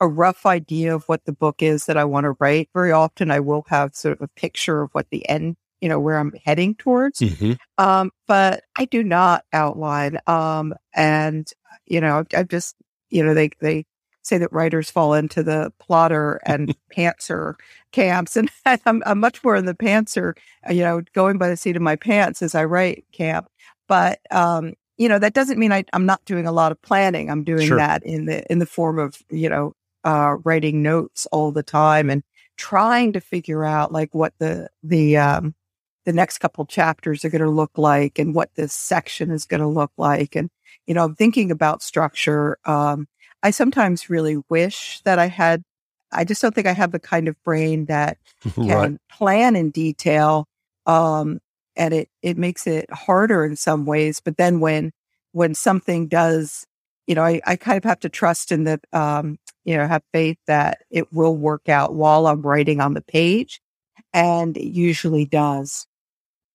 a 0.00 0.08
rough 0.08 0.46
idea 0.46 0.94
of 0.94 1.04
what 1.04 1.24
the 1.24 1.32
book 1.32 1.62
is 1.62 1.86
that 1.86 1.96
I 1.96 2.04
want 2.04 2.24
to 2.24 2.36
write. 2.40 2.70
Very 2.74 2.90
often 2.90 3.30
I 3.30 3.40
will 3.40 3.64
have 3.68 3.94
sort 3.94 4.16
of 4.16 4.22
a 4.22 4.28
picture 4.28 4.82
of 4.82 4.90
what 4.92 5.08
the 5.10 5.28
end, 5.28 5.56
you 5.80 5.88
know, 5.88 6.00
where 6.00 6.18
I'm 6.18 6.32
heading 6.44 6.74
towards. 6.74 7.20
Mm-hmm. 7.20 7.52
Um, 7.78 8.10
but 8.26 8.64
I 8.76 8.86
do 8.86 9.04
not 9.04 9.44
outline. 9.52 10.18
Um, 10.26 10.74
and, 10.94 11.48
you 11.86 12.00
know, 12.00 12.24
I've 12.34 12.48
just, 12.48 12.76
you 13.10 13.22
know, 13.24 13.34
they, 13.34 13.50
they 13.60 13.84
say 14.22 14.38
that 14.38 14.52
writers 14.52 14.90
fall 14.90 15.14
into 15.14 15.42
the 15.42 15.72
plotter 15.78 16.40
and 16.46 16.74
pantser 16.96 17.54
camps. 17.92 18.36
And 18.36 18.50
I'm, 18.86 19.02
I'm 19.04 19.20
much 19.20 19.42
more 19.44 19.56
in 19.56 19.66
the 19.66 19.74
pantser, 19.74 20.34
you 20.70 20.82
know, 20.82 21.02
going 21.14 21.38
by 21.38 21.48
the 21.48 21.56
seat 21.56 21.76
of 21.76 21.82
my 21.82 21.96
pants 21.96 22.42
as 22.42 22.54
I 22.54 22.64
write 22.64 23.04
camp. 23.12 23.48
But 23.90 24.20
um, 24.30 24.74
you 24.96 25.08
know, 25.08 25.18
that 25.18 25.34
doesn't 25.34 25.58
mean 25.58 25.72
I, 25.72 25.84
am 25.92 26.06
not 26.06 26.24
doing 26.24 26.46
a 26.46 26.52
lot 26.52 26.70
of 26.70 26.80
planning. 26.80 27.28
I'm 27.28 27.42
doing 27.42 27.66
sure. 27.66 27.76
that 27.76 28.04
in 28.04 28.26
the 28.26 28.50
in 28.50 28.60
the 28.60 28.66
form 28.66 29.00
of 29.00 29.20
you 29.28 29.48
know 29.48 29.74
uh, 30.04 30.36
writing 30.44 30.80
notes 30.80 31.26
all 31.32 31.50
the 31.50 31.64
time 31.64 32.08
and 32.08 32.22
trying 32.56 33.12
to 33.14 33.20
figure 33.20 33.64
out 33.64 33.92
like 33.92 34.14
what 34.14 34.32
the 34.38 34.68
the 34.84 35.16
um, 35.16 35.54
the 36.04 36.12
next 36.12 36.38
couple 36.38 36.64
chapters 36.66 37.24
are 37.24 37.30
going 37.30 37.42
to 37.42 37.50
look 37.50 37.76
like 37.76 38.18
and 38.18 38.34
what 38.34 38.54
this 38.54 38.72
section 38.72 39.30
is 39.30 39.44
going 39.44 39.60
to 39.60 39.66
look 39.66 39.92
like 39.96 40.36
and 40.36 40.50
you 40.86 40.94
know 40.94 41.04
I'm 41.04 41.14
thinking 41.14 41.50
about 41.50 41.82
structure 41.82 42.58
um, 42.64 43.06
i 43.42 43.50
sometimes 43.50 44.10
really 44.10 44.38
wish 44.48 45.00
that 45.04 45.18
i 45.18 45.26
had 45.26 45.62
i 46.12 46.24
just 46.24 46.42
don't 46.42 46.54
think 46.54 46.66
i 46.66 46.72
have 46.72 46.92
the 46.92 46.98
kind 46.98 47.28
of 47.28 47.42
brain 47.42 47.86
that 47.86 48.18
can 48.54 48.68
right. 48.68 48.98
plan 49.10 49.56
in 49.56 49.70
detail 49.70 50.46
um, 50.86 51.40
and 51.80 51.92
it 51.92 52.08
it 52.22 52.38
makes 52.38 52.68
it 52.68 52.86
harder 52.92 53.44
in 53.44 53.56
some 53.56 53.86
ways 53.86 54.20
but 54.24 54.36
then 54.36 54.60
when 54.60 54.92
when 55.32 55.54
something 55.54 56.06
does 56.06 56.64
you 57.08 57.14
know 57.16 57.24
i, 57.24 57.40
I 57.44 57.56
kind 57.56 57.76
of 57.78 57.84
have 57.84 58.00
to 58.00 58.08
trust 58.08 58.52
in 58.52 58.64
the 58.64 58.80
um 58.92 59.38
you 59.64 59.76
know 59.76 59.88
have 59.88 60.02
faith 60.12 60.38
that 60.46 60.78
it 60.90 61.12
will 61.12 61.36
work 61.36 61.68
out 61.68 61.94
while 61.94 62.28
i'm 62.28 62.42
writing 62.42 62.80
on 62.80 62.94
the 62.94 63.02
page 63.02 63.60
and 64.12 64.56
it 64.56 64.72
usually 64.72 65.24
does. 65.24 65.86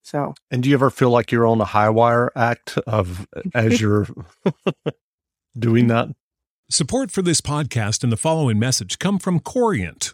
So. 0.04 0.36
And 0.52 0.62
do 0.64 0.70
you 0.70 0.76
ever 0.76 0.90
feel 0.90 1.10
like 1.10 1.32
you're 1.32 1.48
on 1.48 1.60
a 1.62 1.66
high 1.66 1.90
wire 1.90 2.32
act 2.36 2.78
of 2.86 3.28
as 3.54 3.82
you're 3.82 4.08
doing 5.58 5.88
that? 5.88 6.10
Support 6.70 7.12
for 7.12 7.22
this 7.22 7.42
podcast 7.42 8.04
and 8.04 8.12
the 8.12 8.18
following 8.18 8.58
message 8.58 8.98
come 8.98 9.20
from 9.20 9.40
Corient. 9.40 10.14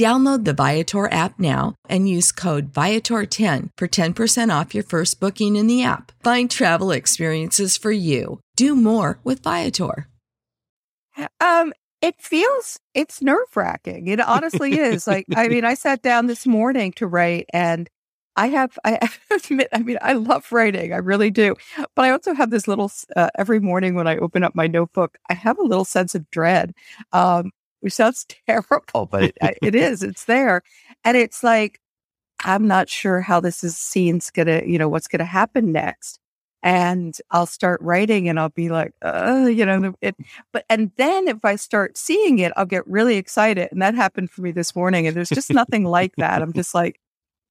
Download 0.00 0.46
the 0.46 0.54
Viator 0.54 1.12
app 1.12 1.38
now 1.38 1.74
and 1.86 2.08
use 2.08 2.32
code 2.32 2.72
Viator10 2.72 3.68
for 3.76 3.86
10% 3.86 4.60
off 4.60 4.74
your 4.74 4.82
first 4.82 5.20
booking 5.20 5.56
in 5.56 5.66
the 5.66 5.82
app. 5.82 6.10
Find 6.24 6.50
travel 6.50 6.90
experiences 6.90 7.76
for 7.76 7.92
you. 7.92 8.40
Do 8.56 8.74
more 8.74 9.20
with 9.24 9.42
Viator. 9.42 10.08
Um, 11.38 11.74
it 12.00 12.14
feels 12.18 12.80
it's 12.94 13.20
nerve 13.20 13.54
wracking. 13.54 14.06
It 14.06 14.20
honestly 14.20 14.72
is. 14.78 15.06
Like, 15.06 15.26
I 15.36 15.48
mean, 15.48 15.66
I 15.66 15.74
sat 15.74 16.00
down 16.00 16.28
this 16.28 16.46
morning 16.46 16.92
to 16.92 17.06
write 17.06 17.44
and 17.52 17.86
I 18.36 18.46
have, 18.46 18.78
I 18.86 19.06
admit, 19.30 19.68
I 19.70 19.80
mean, 19.80 19.98
I 20.00 20.14
love 20.14 20.50
writing. 20.50 20.94
I 20.94 20.96
really 20.96 21.30
do. 21.30 21.56
But 21.94 22.06
I 22.06 22.10
also 22.12 22.32
have 22.32 22.48
this 22.48 22.66
little, 22.66 22.90
uh, 23.16 23.28
every 23.36 23.60
morning 23.60 23.96
when 23.96 24.06
I 24.06 24.16
open 24.16 24.44
up 24.44 24.54
my 24.54 24.66
notebook, 24.66 25.18
I 25.28 25.34
have 25.34 25.58
a 25.58 25.62
little 25.62 25.84
sense 25.84 26.14
of 26.14 26.30
dread. 26.30 26.72
Um, 27.12 27.50
which 27.82 27.94
sounds 27.94 28.26
terrible, 28.46 29.06
but 29.06 29.24
it, 29.24 29.58
it 29.62 29.74
is. 29.74 30.02
It's 30.02 30.24
there, 30.24 30.62
and 31.04 31.16
it's 31.16 31.42
like 31.42 31.80
I'm 32.44 32.66
not 32.66 32.88
sure 32.88 33.20
how 33.20 33.40
this 33.40 33.62
is 33.64 33.76
scene's 33.76 34.30
gonna, 34.30 34.62
you 34.66 34.78
know, 34.78 34.88
what's 34.88 35.08
gonna 35.08 35.24
happen 35.24 35.72
next. 35.72 36.18
And 36.62 37.16
I'll 37.30 37.46
start 37.46 37.80
writing, 37.82 38.28
and 38.28 38.38
I'll 38.38 38.50
be 38.50 38.68
like, 38.70 38.92
uh, 39.02 39.48
you 39.50 39.64
know, 39.64 39.94
it. 40.02 40.16
But 40.52 40.64
and 40.68 40.90
then 40.96 41.28
if 41.28 41.44
I 41.44 41.56
start 41.56 41.96
seeing 41.98 42.38
it, 42.40 42.52
I'll 42.56 42.66
get 42.66 42.86
really 42.86 43.16
excited, 43.16 43.68
and 43.72 43.82
that 43.82 43.94
happened 43.94 44.30
for 44.30 44.42
me 44.42 44.52
this 44.52 44.76
morning. 44.76 45.06
And 45.06 45.16
there's 45.16 45.30
just 45.30 45.50
nothing 45.52 45.84
like 45.84 46.16
that. 46.16 46.42
I'm 46.42 46.52
just 46.52 46.74
like 46.74 47.00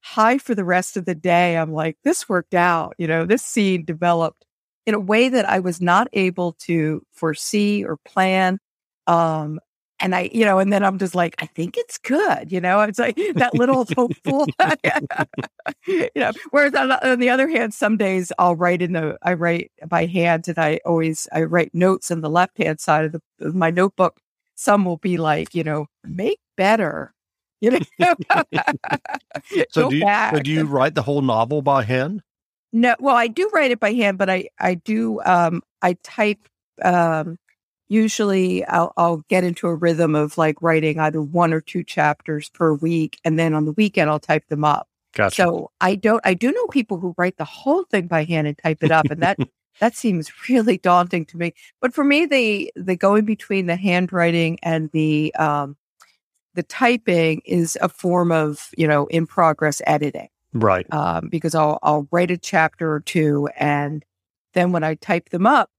high 0.01 0.37
for 0.37 0.55
the 0.55 0.63
rest 0.65 0.97
of 0.97 1.05
the 1.05 1.15
day. 1.15 1.57
I'm 1.57 1.73
like, 1.73 1.97
this 2.03 2.29
worked 2.29 2.53
out. 2.53 2.95
You 2.97 3.07
know, 3.07 3.25
this 3.25 3.43
scene 3.43 3.85
developed 3.85 4.45
in 4.85 4.93
a 4.95 4.99
way 4.99 5.29
that 5.29 5.47
I 5.47 5.59
was 5.59 5.81
not 5.81 6.07
able 6.13 6.53
to 6.61 7.03
foresee 7.13 7.83
or 7.85 7.97
plan. 8.05 8.59
Um, 9.07 9.59
and 9.99 10.15
I, 10.15 10.29
you 10.33 10.45
know, 10.45 10.59
and 10.59 10.71
then 10.71 10.83
I'm 10.83 10.97
just 10.97 11.15
like, 11.15 11.35
I 11.39 11.45
think 11.45 11.77
it's 11.77 11.97
good, 11.97 12.51
you 12.51 12.61
know. 12.61 12.81
It's 12.81 12.99
like 12.99 13.15
that 13.35 13.53
little 13.53 13.85
hopeful, 13.95 14.47
you 15.87 16.09
know. 16.15 16.31
Whereas 16.51 16.73
on, 16.73 16.91
on, 16.91 17.19
the 17.19 17.29
other 17.29 17.47
hand, 17.47 17.73
some 17.73 17.97
days 17.97 18.31
I'll 18.39 18.55
write 18.55 18.81
in 18.81 18.93
the, 18.93 19.17
I 19.21 19.33
write 19.33 19.71
by 19.87 20.05
hand, 20.05 20.47
and 20.47 20.57
I 20.57 20.79
always 20.85 21.27
I 21.31 21.43
write 21.43 21.73
notes 21.73 22.11
in 22.11 22.21
the 22.21 22.29
left 22.29 22.57
hand 22.57 22.79
side 22.79 23.05
of, 23.05 23.11
the, 23.13 23.21
of 23.41 23.55
my 23.55 23.71
notebook. 23.71 24.19
Some 24.55 24.85
will 24.85 24.97
be 24.97 25.17
like, 25.17 25.55
you 25.55 25.63
know, 25.63 25.87
make 26.03 26.39
better, 26.57 27.13
you 27.61 27.71
know. 27.71 27.79
so 29.69 29.89
do 29.89 29.95
you, 29.95 30.05
so 30.31 30.39
do 30.39 30.51
you 30.51 30.65
write 30.65 30.95
the 30.95 31.01
whole 31.01 31.21
novel 31.21 31.61
by 31.61 31.83
hand? 31.83 32.21
No, 32.71 32.95
well, 32.99 33.15
I 33.15 33.27
do 33.27 33.49
write 33.53 33.71
it 33.71 33.79
by 33.79 33.93
hand, 33.93 34.17
but 34.17 34.29
I 34.29 34.49
I 34.59 34.75
do 34.75 35.21
um 35.23 35.61
I 35.81 35.93
type 36.03 36.47
um 36.83 37.37
usually 37.89 38.63
I'll, 38.65 38.93
I'll, 38.95 39.25
get 39.27 39.43
into 39.43 39.67
a 39.67 39.75
rhythm 39.75 40.15
of 40.15 40.37
like 40.37 40.61
writing 40.61 40.99
either 40.99 41.21
one 41.21 41.53
or 41.53 41.59
two 41.59 41.83
chapters 41.83 42.49
per 42.49 42.73
week. 42.73 43.19
And 43.25 43.37
then 43.37 43.53
on 43.53 43.65
the 43.65 43.73
weekend, 43.73 44.09
I'll 44.09 44.19
type 44.19 44.47
them 44.47 44.63
up. 44.63 44.87
Gotcha. 45.13 45.35
So 45.35 45.71
I 45.81 45.95
don't, 45.95 46.21
I 46.23 46.35
do 46.35 46.51
know 46.51 46.67
people 46.67 46.99
who 46.99 47.15
write 47.17 47.37
the 47.37 47.45
whole 47.45 47.83
thing 47.83 48.07
by 48.07 48.23
hand 48.23 48.47
and 48.47 48.57
type 48.57 48.83
it 48.83 48.91
up. 48.91 49.05
And 49.09 49.21
that, 49.21 49.39
that 49.79 49.95
seems 49.95 50.31
really 50.47 50.77
daunting 50.77 51.25
to 51.25 51.37
me. 51.37 51.53
But 51.81 51.93
for 51.93 52.03
me, 52.03 52.25
the, 52.25 52.71
the 52.75 52.95
going 52.95 53.25
between 53.25 53.65
the 53.65 53.75
handwriting 53.75 54.59
and 54.61 54.91
the, 54.91 55.33
um, 55.35 55.75
the 56.53 56.63
typing 56.63 57.41
is 57.45 57.77
a 57.81 57.89
form 57.89 58.31
of, 58.31 58.69
you 58.77 58.87
know, 58.87 59.07
in 59.07 59.25
progress 59.25 59.81
editing. 59.87 60.29
Right. 60.53 60.91
Um, 60.93 61.29
because 61.29 61.55
I'll, 61.55 61.79
I'll 61.83 62.07
write 62.11 62.31
a 62.31 62.37
chapter 62.37 62.91
or 62.91 62.99
two 63.01 63.49
and 63.57 64.03
then 64.53 64.71
when 64.71 64.83
I 64.83 64.95
type 64.95 65.29
them 65.29 65.45
up, 65.45 65.69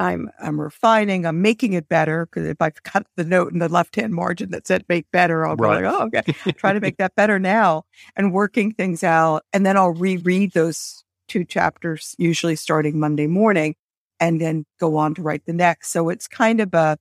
I'm 0.00 0.30
I'm 0.40 0.58
refining, 0.58 1.26
I'm 1.26 1.42
making 1.42 1.74
it 1.74 1.88
better 1.88 2.24
because 2.24 2.48
if 2.48 2.56
I've 2.60 2.82
got 2.82 3.06
the 3.16 3.24
note 3.24 3.52
in 3.52 3.58
the 3.58 3.68
left 3.68 3.96
hand 3.96 4.14
margin 4.14 4.50
that 4.50 4.66
said 4.66 4.84
make 4.88 5.10
better, 5.10 5.46
I'll 5.46 5.56
right. 5.56 5.80
be 5.80 5.84
like, 5.84 5.94
oh, 5.94 6.06
okay, 6.06 6.52
try 6.52 6.72
to 6.72 6.80
make 6.80 6.96
that 6.96 7.14
better 7.16 7.38
now 7.38 7.84
and 8.16 8.32
working 8.32 8.72
things 8.72 9.04
out. 9.04 9.44
And 9.52 9.66
then 9.66 9.76
I'll 9.76 9.90
reread 9.90 10.52
those 10.52 11.04
two 11.28 11.44
chapters, 11.44 12.14
usually 12.16 12.56
starting 12.56 12.98
Monday 12.98 13.26
morning, 13.26 13.76
and 14.18 14.40
then 14.40 14.64
go 14.80 14.96
on 14.96 15.14
to 15.16 15.22
write 15.22 15.44
the 15.44 15.52
next. 15.52 15.90
So 15.92 16.08
it's 16.08 16.26
kind 16.26 16.60
of 16.60 16.72
a 16.72 16.96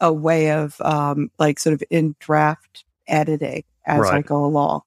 a 0.00 0.12
way 0.12 0.50
of 0.50 0.80
um, 0.80 1.30
like 1.38 1.60
sort 1.60 1.74
of 1.74 1.82
in 1.90 2.16
draft 2.18 2.84
editing 3.06 3.62
as 3.86 4.00
right. 4.00 4.14
I 4.14 4.20
go 4.22 4.44
along. 4.44 4.82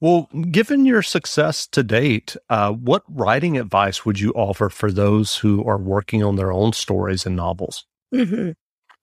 Well, 0.00 0.30
given 0.50 0.86
your 0.86 1.02
success 1.02 1.66
to 1.68 1.82
date, 1.82 2.34
uh, 2.48 2.72
what 2.72 3.02
writing 3.06 3.58
advice 3.58 4.06
would 4.06 4.18
you 4.18 4.32
offer 4.32 4.70
for 4.70 4.90
those 4.90 5.36
who 5.36 5.62
are 5.68 5.76
working 5.76 6.24
on 6.24 6.36
their 6.36 6.52
own 6.52 6.72
stories 6.72 7.26
and 7.26 7.36
novels? 7.36 7.84
Mm-hmm. 8.14 8.52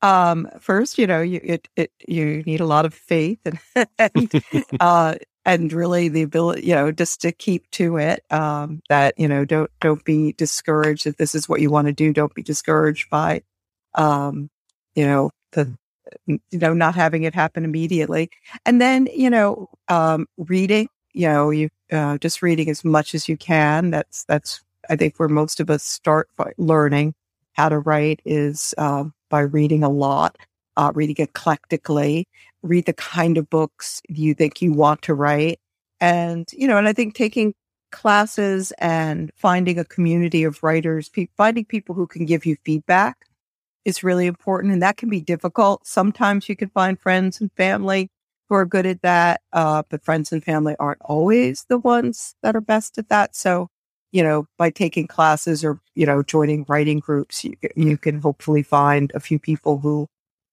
Um, 0.02 0.50
first, 0.60 0.98
you 0.98 1.08
know, 1.08 1.22
you 1.22 1.40
it, 1.44 1.68
it, 1.76 1.92
you 2.08 2.44
need 2.44 2.62
a 2.62 2.66
lot 2.66 2.86
of 2.86 2.94
faith 2.94 3.40
and 3.46 3.60
and, 4.00 4.32
uh, 4.80 5.16
and 5.46 5.72
really 5.72 6.10
the 6.10 6.24
ability, 6.24 6.68
you 6.68 6.76
know, 6.76 6.92
just 6.92 7.22
to 7.22 7.32
keep 7.32 7.70
to 7.72 7.98
it. 7.98 8.24
Um, 8.32 8.82
that 8.90 9.14
you 9.18 9.28
know, 9.28 9.46
don't 9.46 9.72
don't 9.80 10.04
be 10.04 10.34
discouraged 10.34 11.08
if 11.08 11.18
this 11.18 11.36
is 11.36 11.48
what 11.48 11.62
you 11.62 11.70
want 11.70 11.88
to 11.88 11.94
do. 11.94 12.14
Don't 12.14 12.34
be 12.34 12.44
discouraged 12.44 13.10
by, 13.10 13.42
um, 13.96 14.50
you 14.96 15.06
know, 15.06 15.30
the 15.52 15.76
you 16.26 16.40
know, 16.54 16.74
not 16.74 16.96
having 16.96 17.24
it 17.24 17.34
happen 17.34 17.64
immediately. 17.64 18.30
And 18.66 18.82
then, 18.82 19.08
you 19.14 19.30
know, 19.30 19.70
um, 19.88 20.28
reading, 20.38 20.90
you 21.14 21.28
know, 21.28 21.50
you, 21.50 21.70
uh, 21.92 22.18
just 22.18 22.42
reading 22.42 22.70
as 22.70 22.84
much 22.84 23.16
as 23.16 23.28
you 23.28 23.38
can. 23.38 23.92
That's, 23.92 24.26
that's, 24.26 24.62
I 24.90 24.96
think 24.96 25.18
where 25.18 25.30
most 25.30 25.60
of 25.60 25.70
us 25.70 25.84
start 25.84 26.30
learning 26.58 27.14
how 27.54 27.70
to 27.70 27.80
write 27.80 28.22
is, 28.26 28.74
um, 28.78 29.14
by 29.30 29.42
reading 29.42 29.84
a 29.84 29.90
lot, 29.90 30.38
uh, 30.78 30.92
reading 30.94 31.16
eclectically, 31.16 32.26
read 32.62 32.86
the 32.86 32.94
kind 32.94 33.38
of 33.38 33.50
books 33.50 34.02
you 34.08 34.34
think 34.34 34.62
you 34.62 34.72
want 34.74 35.02
to 35.04 35.14
write. 35.14 35.60
And, 36.00 36.48
you 36.54 36.68
know, 36.68 36.78
and 36.78 36.88
I 36.88 36.94
think 36.94 37.16
taking 37.16 37.54
classes 37.92 38.72
and 38.78 39.32
finding 39.36 39.80
a 39.80 39.86
community 39.86 40.44
of 40.44 40.62
writers, 40.62 41.10
pe- 41.10 41.30
finding 41.36 41.66
people 41.66 41.96
who 41.96 42.06
can 42.06 42.26
give 42.26 42.46
you 42.46 42.58
feedback 42.64 43.18
is 43.88 44.04
really 44.04 44.28
important. 44.28 44.74
And 44.74 44.82
that 44.82 44.98
can 44.98 45.10
be 45.10 45.22
difficult. 45.22 45.88
Sometimes 45.88 46.50
you 46.50 46.58
can 46.58 46.70
find 46.70 47.00
friends 47.00 47.40
and 47.40 47.50
family 47.54 48.10
who 48.50 48.56
are 48.56 48.66
good 48.66 48.86
at 48.86 49.02
that. 49.02 49.42
Uh, 49.54 49.84
but 49.90 50.04
friends 50.04 50.34
and 50.34 50.44
family 50.44 50.76
aren't 50.78 51.02
always 51.02 51.66
the 51.70 51.78
ones 51.78 52.36
that 52.44 52.56
are 52.56 52.62
best 52.62 52.98
at 52.98 53.08
that. 53.08 53.34
So, 53.34 53.70
you 54.12 54.22
know, 54.22 54.46
by 54.58 54.72
taking 54.72 55.08
classes 55.08 55.64
or, 55.64 55.80
you 55.96 56.06
know, 56.06 56.22
joining 56.22 56.66
writing 56.68 57.00
groups, 57.00 57.46
you, 57.46 57.54
you 57.78 57.98
can 57.98 58.20
hopefully 58.20 58.62
find 58.62 59.10
a 59.16 59.22
few 59.22 59.40
people 59.40 59.80
who, 59.80 60.08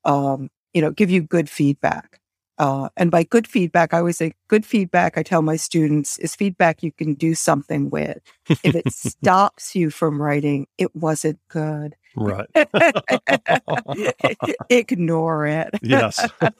um, 0.05 0.49
you 0.73 0.81
know, 0.81 0.93
give 0.93 1.11
you 1.11 1.21
good 1.21 1.51
feedback. 1.51 2.21
Uh, 2.57 2.89
and 2.97 3.11
by 3.11 3.25
good 3.25 3.49
feedback, 3.49 3.93
I 3.93 3.99
always 3.99 4.19
say 4.19 4.33
good 4.47 4.65
feedback. 4.65 5.19
I 5.19 5.25
tell 5.25 5.43
my 5.43 5.57
students 5.57 6.21
is 6.21 6.37
feedback 6.37 6.85
you 6.85 6.93
can 6.93 7.15
do 7.15 7.35
something 7.35 7.91
with. 7.91 8.21
If 8.49 8.77
it 8.77 8.93
stops 8.93 9.75
you 9.75 9.91
from 9.91 10.23
writing, 10.23 10.69
it 10.79 10.95
wasn't 10.95 11.41
good. 11.49 11.97
Right. 12.17 12.47
Ignore 14.71 15.47
it. 15.47 15.71
yes. 15.83 16.29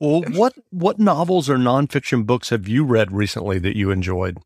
well, 0.00 0.22
what 0.32 0.54
what 0.70 0.98
novels 0.98 1.50
or 1.50 1.56
nonfiction 1.56 2.26
books 2.26 2.50
have 2.50 2.68
you 2.68 2.84
read 2.84 3.12
recently 3.12 3.58
that 3.58 3.76
you 3.76 3.90
enjoyed? 3.90 4.38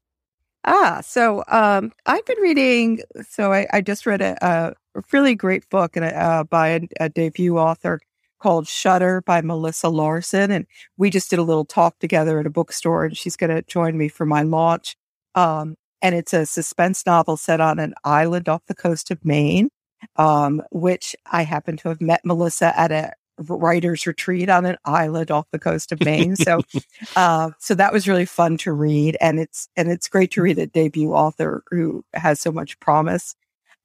Ah, 0.64 1.00
so 1.04 1.44
um, 1.48 1.92
I've 2.06 2.24
been 2.24 2.40
reading. 2.40 3.00
So 3.28 3.52
I, 3.52 3.66
I 3.72 3.80
just 3.82 4.06
read 4.06 4.22
a, 4.22 4.36
a, 4.44 4.72
really 5.12 5.34
great 5.34 5.68
book 5.68 5.96
and 5.96 6.06
uh, 6.06 6.44
by 6.44 6.68
a, 6.68 6.80
a 7.00 7.08
debut 7.08 7.58
author 7.58 8.00
called 8.40 8.66
Shutter 8.66 9.22
by 9.22 9.40
Melissa 9.40 9.88
Larsen. 9.88 10.50
And 10.50 10.66
we 10.96 11.10
just 11.10 11.30
did 11.30 11.38
a 11.38 11.42
little 11.42 11.64
talk 11.64 11.98
together 11.98 12.40
at 12.40 12.46
a 12.46 12.50
bookstore, 12.50 13.04
and 13.04 13.16
she's 13.16 13.36
going 13.36 13.50
to 13.50 13.62
join 13.62 13.98
me 13.98 14.08
for 14.08 14.26
my 14.26 14.42
launch. 14.42 14.96
Um, 15.34 15.76
and 16.02 16.14
it's 16.14 16.34
a 16.34 16.44
suspense 16.44 17.06
novel 17.06 17.38
set 17.38 17.60
on 17.60 17.78
an 17.78 17.94
island 18.04 18.48
off 18.48 18.62
the 18.66 18.74
coast 18.74 19.10
of 19.10 19.24
Maine, 19.24 19.70
um, 20.16 20.62
which 20.70 21.16
I 21.30 21.42
happen 21.42 21.76
to 21.78 21.88
have 21.88 22.00
met 22.00 22.24
Melissa 22.24 22.78
at 22.78 22.92
a 22.92 23.12
writer's 23.38 24.06
retreat 24.06 24.48
on 24.48 24.64
an 24.64 24.76
island 24.84 25.30
off 25.30 25.50
the 25.50 25.58
coast 25.58 25.92
of 25.92 26.04
Maine. 26.04 26.36
So, 26.36 26.60
uh, 27.16 27.50
so 27.58 27.74
that 27.74 27.92
was 27.92 28.08
really 28.08 28.24
fun 28.24 28.56
to 28.58 28.72
read, 28.72 29.16
and 29.20 29.40
it's 29.40 29.68
and 29.76 29.90
it's 29.90 30.08
great 30.08 30.30
to 30.32 30.42
read 30.42 30.58
a 30.58 30.66
debut 30.66 31.12
author 31.12 31.62
who 31.70 32.04
has 32.14 32.40
so 32.40 32.52
much 32.52 32.78
promise. 32.80 33.34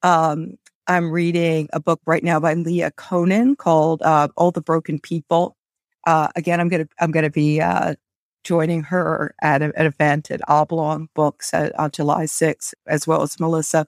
Um, 0.03 0.57
I'm 0.87 1.11
reading 1.11 1.69
a 1.73 1.79
book 1.79 2.01
right 2.05 2.23
now 2.23 2.39
by 2.39 2.53
Leah 2.53 2.91
Konen 2.91 3.57
called 3.57 4.01
uh, 4.01 4.29
"All 4.35 4.51
the 4.51 4.61
Broken 4.61 4.99
People." 4.99 5.55
Uh, 6.05 6.29
again, 6.35 6.59
I'm 6.59 6.69
gonna 6.69 6.87
I'm 6.99 7.11
gonna 7.11 7.29
be 7.29 7.61
uh, 7.61 7.95
joining 8.43 8.83
her 8.83 9.35
at 9.41 9.61
a, 9.61 9.71
an 9.77 9.85
event 9.85 10.31
at 10.31 10.41
Oblong 10.49 11.09
Books 11.13 11.53
at, 11.53 11.77
on 11.77 11.91
July 11.91 12.23
6th, 12.25 12.73
as 12.87 13.05
well 13.05 13.21
as 13.21 13.39
Melissa. 13.39 13.85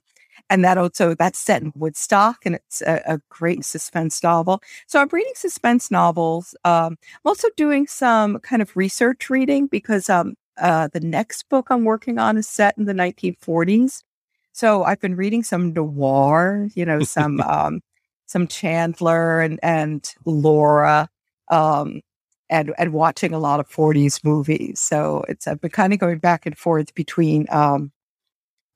And 0.51 0.65
that 0.65 0.77
also 0.77 1.15
that's 1.15 1.39
set 1.39 1.61
in 1.61 1.71
Woodstock, 1.75 2.45
and 2.45 2.55
it's 2.55 2.81
a, 2.81 3.01
a 3.05 3.21
great 3.29 3.63
suspense 3.63 4.21
novel. 4.21 4.61
So 4.85 4.99
I'm 4.99 5.07
reading 5.09 5.31
suspense 5.33 5.89
novels. 5.89 6.53
Um, 6.65 6.97
I'm 7.01 7.29
also 7.29 7.47
doing 7.55 7.87
some 7.87 8.37
kind 8.39 8.61
of 8.61 8.75
research 8.75 9.29
reading 9.29 9.67
because 9.67 10.09
um, 10.09 10.35
uh, 10.59 10.89
the 10.91 10.99
next 10.99 11.47
book 11.47 11.67
I'm 11.69 11.85
working 11.85 12.19
on 12.19 12.35
is 12.35 12.49
set 12.49 12.77
in 12.77 12.83
the 12.83 12.93
1940s. 12.93 14.03
So 14.51 14.83
I've 14.83 14.99
been 14.99 15.15
reading 15.15 15.41
some 15.41 15.71
noir, 15.71 16.67
you 16.75 16.85
know, 16.85 16.99
some 16.99 17.39
um, 17.47 17.79
some 18.25 18.45
Chandler 18.45 19.39
and 19.39 19.57
and 19.63 20.05
Laura, 20.25 21.07
um, 21.49 22.01
and 22.49 22.73
and 22.77 22.91
watching 22.91 23.33
a 23.33 23.39
lot 23.39 23.61
of 23.61 23.69
40s 23.69 24.21
movies. 24.25 24.81
So 24.81 25.23
it's 25.29 25.47
I've 25.47 25.61
been 25.61 25.71
kind 25.71 25.93
of 25.93 25.99
going 25.99 26.19
back 26.19 26.45
and 26.45 26.57
forth 26.57 26.93
between 26.93 27.45
um, 27.51 27.93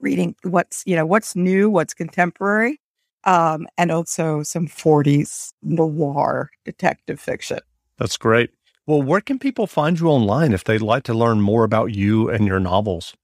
reading 0.05 0.35
what's 0.43 0.83
you 0.85 0.95
know 0.95 1.05
what's 1.05 1.35
new, 1.35 1.69
what's 1.69 1.93
contemporary, 1.93 2.79
um, 3.25 3.67
and 3.77 3.91
also 3.91 4.43
some 4.43 4.67
40s 4.67 5.51
noir 5.63 6.51
detective 6.63 7.19
fiction. 7.19 7.59
That's 7.97 8.15
great. 8.15 8.51
Well, 8.85 9.01
where 9.01 9.21
can 9.21 9.39
people 9.39 9.65
find 9.65 9.99
you 9.99 10.09
online 10.09 10.53
if 10.53 10.63
they'd 10.63 10.81
like 10.81 11.03
to 11.03 11.13
learn 11.13 11.41
more 11.41 11.63
about 11.63 11.95
you 11.95 12.29
and 12.29 12.45
your 12.45 12.59
novels? 12.59 13.15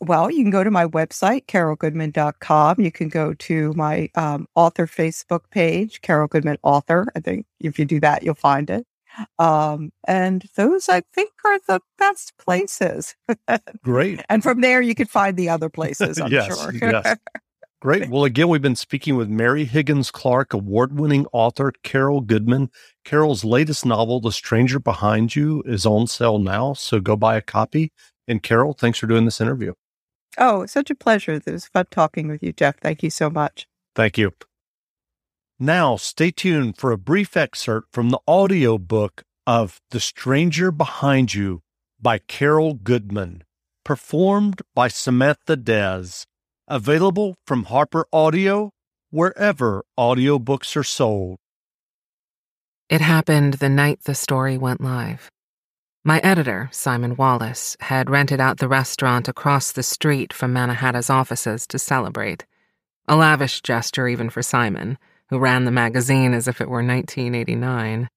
Well, 0.00 0.28
you 0.28 0.42
can 0.42 0.50
go 0.50 0.64
to 0.64 0.72
my 0.72 0.86
website, 0.86 1.46
carolgoodman.com. 1.46 2.80
You 2.80 2.90
can 2.90 3.08
go 3.08 3.34
to 3.34 3.72
my 3.74 4.08
um, 4.16 4.48
author 4.56 4.88
Facebook 4.88 5.42
page, 5.52 6.00
Carol 6.02 6.26
Goodman 6.26 6.58
Author. 6.64 7.06
I 7.14 7.20
think 7.20 7.46
if 7.60 7.78
you 7.78 7.84
do 7.84 8.00
that, 8.00 8.24
you'll 8.24 8.34
find 8.34 8.68
it. 8.70 8.86
Um, 9.38 9.92
and 10.06 10.44
those, 10.56 10.88
I 10.88 11.02
think, 11.14 11.32
are 11.44 11.58
the 11.66 11.80
best 11.98 12.32
places. 12.38 13.14
Great. 13.82 14.22
and 14.28 14.42
from 14.42 14.60
there, 14.60 14.80
you 14.80 14.94
can 14.94 15.06
find 15.06 15.36
the 15.36 15.48
other 15.48 15.68
places, 15.68 16.20
I'm 16.20 16.30
yes, 16.30 16.46
sure. 16.46 16.72
yes. 16.74 17.16
Great. 17.80 18.10
Well, 18.10 18.24
again, 18.24 18.48
we've 18.48 18.60
been 18.60 18.74
speaking 18.74 19.14
with 19.14 19.28
Mary 19.28 19.64
Higgins 19.64 20.10
Clark, 20.10 20.52
award 20.52 20.98
winning 20.98 21.26
author 21.32 21.72
Carol 21.84 22.20
Goodman. 22.20 22.70
Carol's 23.04 23.44
latest 23.44 23.86
novel, 23.86 24.20
The 24.20 24.32
Stranger 24.32 24.80
Behind 24.80 25.36
You, 25.36 25.62
is 25.64 25.86
on 25.86 26.08
sale 26.08 26.40
now. 26.40 26.72
So 26.72 26.98
go 26.98 27.14
buy 27.14 27.36
a 27.36 27.40
copy. 27.40 27.92
And 28.26 28.42
Carol, 28.42 28.72
thanks 28.72 28.98
for 28.98 29.06
doing 29.06 29.26
this 29.26 29.40
interview. 29.40 29.74
Oh, 30.38 30.66
such 30.66 30.90
a 30.90 30.96
pleasure. 30.96 31.34
It 31.34 31.46
was 31.46 31.66
fun 31.66 31.86
talking 31.90 32.26
with 32.26 32.42
you, 32.42 32.52
Jeff. 32.52 32.78
Thank 32.80 33.04
you 33.04 33.10
so 33.10 33.30
much. 33.30 33.68
Thank 33.94 34.18
you. 34.18 34.32
Now, 35.60 35.96
stay 35.96 36.30
tuned 36.30 36.78
for 36.78 36.92
a 36.92 36.98
brief 36.98 37.36
excerpt 37.36 37.88
from 37.92 38.10
the 38.10 38.20
audio 38.28 38.78
book 38.78 39.24
of 39.44 39.80
The 39.90 39.98
Stranger 39.98 40.70
Behind 40.70 41.34
You 41.34 41.62
by 42.00 42.18
Carol 42.18 42.74
Goodman, 42.74 43.42
performed 43.84 44.62
by 44.76 44.86
Samantha 44.86 45.56
Desz. 45.56 46.26
Available 46.68 47.34
from 47.44 47.64
Harper 47.64 48.06
Audio, 48.12 48.70
wherever 49.10 49.82
audiobooks 49.98 50.76
are 50.76 50.84
sold. 50.84 51.38
It 52.88 53.00
happened 53.00 53.54
the 53.54 53.68
night 53.68 54.04
the 54.04 54.14
story 54.14 54.56
went 54.56 54.80
live. 54.80 55.28
My 56.04 56.20
editor, 56.20 56.68
Simon 56.70 57.16
Wallace, 57.16 57.76
had 57.80 58.10
rented 58.10 58.38
out 58.38 58.58
the 58.58 58.68
restaurant 58.68 59.26
across 59.26 59.72
the 59.72 59.82
street 59.82 60.32
from 60.32 60.52
Mannahatta's 60.52 61.10
offices 61.10 61.66
to 61.66 61.80
celebrate. 61.80 62.46
A 63.08 63.16
lavish 63.16 63.60
gesture 63.62 64.06
even 64.06 64.30
for 64.30 64.42
Simon, 64.42 64.98
who 65.30 65.38
ran 65.38 65.64
the 65.64 65.70
magazine 65.70 66.34
as 66.34 66.48
if 66.48 66.60
it 66.60 66.68
were 66.68 66.84
1989. 66.84 68.08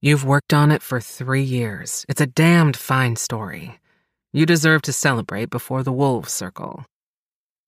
You've 0.00 0.24
worked 0.24 0.52
on 0.52 0.72
it 0.72 0.82
for 0.82 1.00
three 1.00 1.42
years. 1.42 2.04
It's 2.08 2.20
a 2.20 2.26
damned 2.26 2.76
fine 2.76 3.16
story. 3.16 3.78
You 4.32 4.46
deserve 4.46 4.82
to 4.82 4.92
celebrate 4.92 5.50
before 5.50 5.82
the 5.82 5.92
wolves 5.92 6.32
circle. 6.32 6.84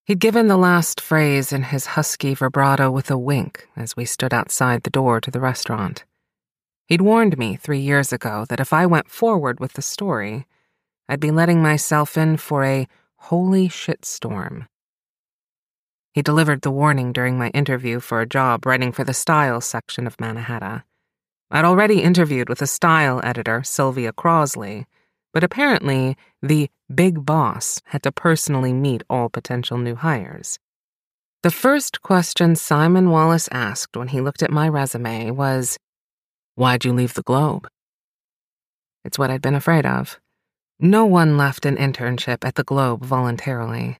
He'd 0.07 0.19
given 0.19 0.49
the 0.49 0.57
last 0.57 1.01
phrase 1.01 1.53
in 1.53 1.63
his 1.63 1.87
husky 1.87 2.35
vibrato 2.35 2.91
with 2.91 3.11
a 3.11 3.17
wink 3.17 3.69
as 3.77 3.97
we 3.97 4.05
stood 4.05 4.35
outside 4.35 4.83
the 4.83 4.91
door 4.91 5.21
to 5.21 5.31
the 5.31 5.41
restaurant. 5.41 6.05
He'd 6.87 7.01
warned 7.01 7.39
me 7.39 7.57
three 7.57 7.81
years 7.81 8.13
ago 8.13 8.45
that 8.49 8.61
if 8.61 8.73
I 8.73 8.85
went 8.85 9.11
forward 9.11 9.61
with 9.61 9.75
the 9.75 9.83
story, 9.83 10.47
I'd 11.09 11.21
be 11.21 11.31
letting 11.31 11.63
myself 11.63 12.19
in 12.19 12.37
for 12.37 12.65
a 12.65 12.89
holy 13.17 13.69
shitstorm. 13.69 14.67
He 16.15 16.23
delivered 16.23 16.63
the 16.63 16.71
warning 16.71 17.13
during 17.13 17.37
my 17.37 17.49
interview 17.49 17.99
for 17.99 18.21
a 18.21 18.27
job 18.27 18.65
writing 18.65 18.93
for 18.93 19.03
the 19.03 19.13
style 19.13 19.61
section 19.61 20.07
of 20.07 20.17
Mannahatta. 20.21 20.85
I'd 21.51 21.65
already 21.65 22.03
interviewed 22.03 22.49
with 22.49 22.63
a 22.63 22.69
style 22.69 23.21
editor, 23.25 23.65
Sylvia 23.65 24.13
Crosley, 24.13 24.87
but 25.33 25.43
apparently 25.43 26.17
the 26.41 26.71
big 26.95 27.27
boss 27.27 27.81
had 27.87 28.05
to 28.05 28.13
personally 28.13 28.73
meet 28.73 29.03
all 29.11 29.29
potential 29.29 29.77
new 29.77 29.97
hires. 29.97 30.61
The 31.43 31.51
first 31.51 32.01
question 32.01 32.55
Simon 32.55 33.11
Wallace 33.11 33.49
asked 33.51 33.97
when 33.97 34.09
he 34.09 34.21
looked 34.21 34.45
at 34.45 34.53
my 34.53 34.69
resume 34.69 35.33
was, 35.33 35.79
Why'd 36.55 36.85
you 36.85 36.93
leave 36.93 37.15
the 37.15 37.23
Globe? 37.23 37.67
It's 39.05 39.19
what 39.19 39.33
I'd 39.33 39.43
been 39.43 39.57
afraid 39.57 39.85
of. 39.85 40.21
No 40.79 41.07
one 41.07 41.37
left 41.37 41.67
an 41.67 41.77
internship 41.77 42.45
at 42.45 42.55
the 42.55 42.63
Globe 42.63 43.05
voluntarily. 43.05 43.99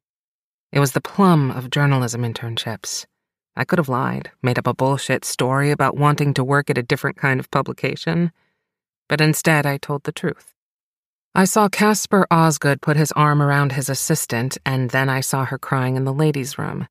It 0.75 0.81
was 0.81 0.91
the 0.91 1.01
plum 1.01 1.53
of 1.53 1.71
journalism 1.71 2.23
internships. 2.23 3.07
I 3.55 3.65
could 3.65 3.79
have 3.79 3.89
lied, 3.89 4.33
made 4.43 4.59
up 4.59 4.67
a 4.67 4.75
bullshit 4.75 5.25
story 5.25 5.71
about 5.71 5.97
wanting 5.97 6.35
to 6.35 6.43
work 6.43 6.69
at 6.69 6.77
a 6.77 6.83
different 6.83 7.17
kind 7.17 7.39
of 7.39 7.49
publication, 7.53 8.33
but 9.09 9.21
instead 9.21 9.67
I 9.67 9.77
told 9.77 10.03
the 10.03 10.11
truth. 10.11 10.53
I 11.33 11.45
saw 11.45 11.69
Caspar 11.69 12.27
Osgood 12.29 12.83
put 12.83 12.97
his 12.97 13.13
arm 13.13 13.41
around 13.41 13.71
his 13.71 13.89
assistant, 13.89 14.59
and 14.67 14.91
then 14.91 15.09
I 15.09 15.21
saw 15.21 15.45
her 15.45 15.59
crying 15.59 15.95
in 15.95 16.03
the 16.03 16.13
ladies' 16.13 16.59
room. 16.59 16.89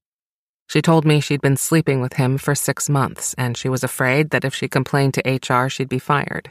She 0.67 0.81
told 0.81 1.03
me 1.03 1.19
she'd 1.19 1.41
been 1.41 1.57
sleeping 1.57 1.99
with 1.99 2.13
him 2.13 2.37
for 2.37 2.55
six 2.55 2.89
months, 2.89 3.35
and 3.37 3.57
she 3.57 3.67
was 3.67 3.83
afraid 3.83 4.29
that 4.29 4.45
if 4.45 4.55
she 4.55 4.69
complained 4.69 5.15
to 5.15 5.29
HR, 5.29 5.67
she'd 5.67 5.89
be 5.89 5.99
fired. 5.99 6.49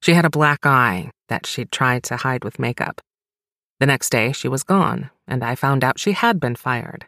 She 0.00 0.14
had 0.14 0.24
a 0.24 0.30
black 0.30 0.64
eye 0.64 1.10
that 1.28 1.44
she'd 1.44 1.72
tried 1.72 2.04
to 2.04 2.18
hide 2.18 2.44
with 2.44 2.60
makeup. 2.60 3.00
The 3.80 3.86
next 3.86 4.10
day, 4.10 4.30
she 4.30 4.46
was 4.46 4.62
gone, 4.62 5.10
and 5.26 5.42
I 5.42 5.54
found 5.54 5.84
out 5.84 5.98
she 5.98 6.12
had 6.12 6.40
been 6.40 6.56
fired. 6.56 7.06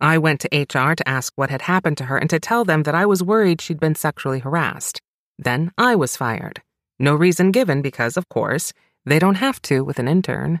I 0.00 0.16
went 0.16 0.40
to 0.40 0.58
HR 0.58 0.94
to 0.94 1.08
ask 1.08 1.32
what 1.36 1.50
had 1.50 1.62
happened 1.62 1.98
to 1.98 2.04
her 2.04 2.16
and 2.16 2.30
to 2.30 2.40
tell 2.40 2.64
them 2.64 2.84
that 2.84 2.94
I 2.94 3.04
was 3.04 3.22
worried 3.22 3.60
she'd 3.60 3.80
been 3.80 3.94
sexually 3.94 4.38
harassed. 4.38 5.00
Then 5.38 5.72
I 5.76 5.94
was 5.94 6.16
fired. 6.16 6.62
No 6.98 7.14
reason 7.14 7.50
given 7.50 7.82
because, 7.82 8.16
of 8.16 8.28
course, 8.28 8.72
they 9.04 9.18
don't 9.18 9.36
have 9.36 9.60
to 9.62 9.84
with 9.84 9.98
an 9.98 10.08
intern. 10.08 10.60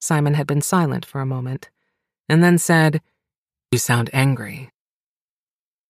Simon 0.00 0.34
had 0.34 0.46
been 0.46 0.60
silent 0.60 1.04
for 1.04 1.20
a 1.20 1.26
moment, 1.26 1.70
and 2.28 2.42
then 2.42 2.58
said, 2.58 3.00
You 3.72 3.78
sound 3.78 4.10
angry. 4.12 4.70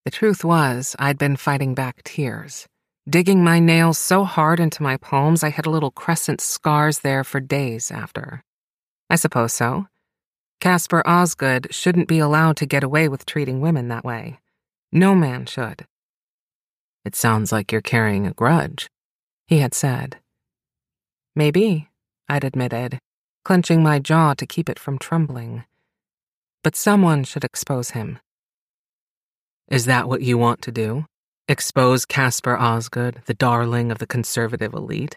The 0.04 0.10
truth 0.10 0.44
was, 0.44 0.94
I'd 0.98 1.18
been 1.18 1.36
fighting 1.36 1.74
back 1.74 2.02
tears. 2.04 2.66
digging 3.08 3.44
my 3.44 3.58
nails 3.58 3.98
so 3.98 4.24
hard 4.24 4.60
into 4.60 4.82
my 4.82 4.96
palms 4.96 5.42
I 5.42 5.50
had 5.50 5.66
little 5.66 5.90
crescent 5.90 6.40
scars 6.40 7.00
there 7.00 7.22
for 7.24 7.38
days 7.38 7.90
after. 7.90 8.42
I 9.14 9.16
suppose 9.16 9.52
so. 9.52 9.86
Caspar 10.58 11.00
Osgood 11.06 11.68
shouldn't 11.72 12.08
be 12.08 12.18
allowed 12.18 12.56
to 12.56 12.66
get 12.66 12.82
away 12.82 13.08
with 13.08 13.24
treating 13.24 13.60
women 13.60 13.86
that 13.86 14.04
way. 14.04 14.40
No 14.90 15.14
man 15.14 15.46
should. 15.46 15.86
It 17.04 17.14
sounds 17.14 17.52
like 17.52 17.70
you're 17.70 17.80
carrying 17.80 18.26
a 18.26 18.32
grudge, 18.32 18.90
he 19.46 19.58
had 19.58 19.72
said. 19.72 20.16
Maybe, 21.36 21.90
I'd 22.28 22.42
admitted, 22.42 22.98
clenching 23.44 23.84
my 23.84 24.00
jaw 24.00 24.34
to 24.34 24.46
keep 24.46 24.68
it 24.68 24.80
from 24.80 24.98
trembling. 24.98 25.62
But 26.64 26.74
someone 26.74 27.22
should 27.22 27.44
expose 27.44 27.90
him. 27.90 28.18
Is 29.68 29.84
that 29.84 30.08
what 30.08 30.22
you 30.22 30.36
want 30.38 30.60
to 30.62 30.72
do? 30.72 31.06
Expose 31.46 32.04
Caspar 32.04 32.56
Osgood, 32.56 33.22
the 33.26 33.34
darling 33.34 33.92
of 33.92 33.98
the 33.98 34.08
conservative 34.08 34.74
elite? 34.74 35.16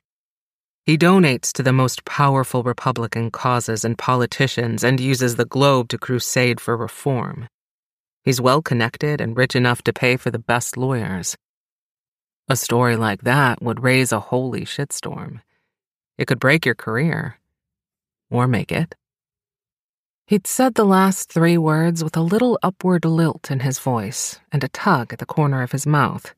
He 0.87 0.97
donates 0.97 1.51
to 1.51 1.63
the 1.63 1.73
most 1.73 2.05
powerful 2.05 2.63
Republican 2.63 3.29
causes 3.29 3.83
and 3.83 3.97
politicians 3.97 4.85
and 4.85 5.01
uses 5.01 5.35
the 5.35 5.43
globe 5.43 5.89
to 5.89 5.97
crusade 5.97 6.61
for 6.61 6.77
reform. 6.77 7.49
He's 8.23 8.39
well 8.39 8.61
connected 8.61 9.19
and 9.19 9.35
rich 9.35 9.53
enough 9.53 9.81
to 9.83 9.91
pay 9.91 10.15
for 10.15 10.31
the 10.31 10.39
best 10.39 10.77
lawyers. 10.77 11.35
A 12.47 12.55
story 12.55 12.95
like 12.95 13.23
that 13.23 13.61
would 13.61 13.83
raise 13.83 14.13
a 14.13 14.21
holy 14.21 14.63
shitstorm. 14.63 15.41
It 16.17 16.27
could 16.27 16.39
break 16.39 16.65
your 16.65 16.75
career. 16.75 17.37
Or 18.31 18.47
make 18.47 18.71
it. 18.71 18.95
He'd 20.25 20.47
said 20.47 20.75
the 20.75 20.85
last 20.85 21.29
three 21.29 21.57
words 21.57 22.01
with 22.01 22.15
a 22.15 22.21
little 22.21 22.57
upward 22.63 23.03
lilt 23.03 23.51
in 23.51 23.59
his 23.59 23.77
voice 23.77 24.39
and 24.53 24.63
a 24.63 24.69
tug 24.69 25.11
at 25.11 25.19
the 25.19 25.25
corner 25.25 25.63
of 25.63 25.73
his 25.73 25.85
mouth. 25.85 26.33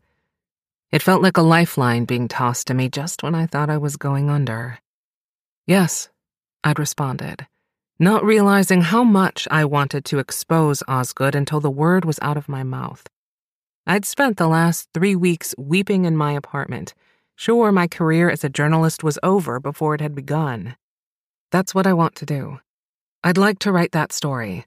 It 0.92 1.04
felt 1.04 1.22
like 1.22 1.38
a 1.38 1.42
lifeline 1.42 2.06
being 2.06 2.28
tossed 2.28 2.66
to 2.68 2.74
me 2.74 2.90
just 2.90 3.22
when 3.22 3.36
I 3.36 3.46
thought 3.46 3.70
I 3.70 3.78
was 3.78 3.96
going 3.96 4.30
under. 4.30 4.80
Yes, 5.68 6.10
I'd 6.64 6.80
responded, 6.80 7.46
not 8.00 8.26
realizing 8.26 8.82
how 8.82 9.04
much 9.04 9.48
I 9.52 9.66
wanted 9.66 10.04
to 10.06 10.18
expose 10.18 10.82
Osgood 10.88 11.36
until 11.36 11.60
the 11.60 11.70
word 11.70 12.06
was 12.06 12.18
out 12.24 12.38
of 12.38 12.50
my 12.50 12.64
mouth. 12.64 13.06
I'd 13.86 14.04
spent 14.04 14.38
the 14.38 14.48
last 14.48 14.90
three 14.94 15.16
weeks 15.16 15.54
weeping 15.60 16.06
in 16.06 16.18
my 16.18 16.32
apartment, 16.34 16.96
sure 17.36 17.72
my 17.72 17.88
career 17.88 18.30
as 18.30 18.44
a 18.44 18.50
journalist 18.50 19.04
was 19.04 19.20
over 19.22 19.60
before 19.60 19.94
it 19.94 20.02
had 20.02 20.16
begun. 20.16 20.76
That's 21.52 21.76
what 21.76 21.86
I 21.86 21.94
want 21.94 22.16
to 22.16 22.26
do. 22.26 22.60
I'd 23.24 23.38
like 23.38 23.60
to 23.60 23.72
write 23.72 23.92
that 23.92 24.12
story. 24.12 24.66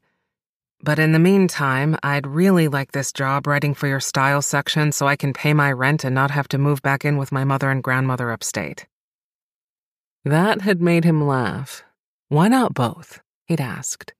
But 0.84 0.98
in 0.98 1.12
the 1.12 1.20
meantime, 1.20 1.96
I'd 2.02 2.26
really 2.26 2.66
like 2.66 2.90
this 2.90 3.12
job 3.12 3.46
writing 3.46 3.72
for 3.72 3.86
your 3.86 4.00
style 4.00 4.42
section 4.42 4.90
so 4.90 5.06
I 5.06 5.14
can 5.14 5.32
pay 5.32 5.54
my 5.54 5.70
rent 5.70 6.02
and 6.02 6.12
not 6.12 6.32
have 6.32 6.48
to 6.48 6.58
move 6.58 6.82
back 6.82 7.04
in 7.04 7.16
with 7.18 7.30
my 7.30 7.44
mother 7.44 7.70
and 7.70 7.82
grandmother 7.82 8.32
upstate. 8.32 8.86
That 10.24 10.62
had 10.62 10.80
made 10.80 11.04
him 11.04 11.24
laugh. 11.24 11.84
Why 12.28 12.48
not 12.48 12.74
both? 12.74 13.20
He'd 13.46 13.60
asked. 13.60 14.12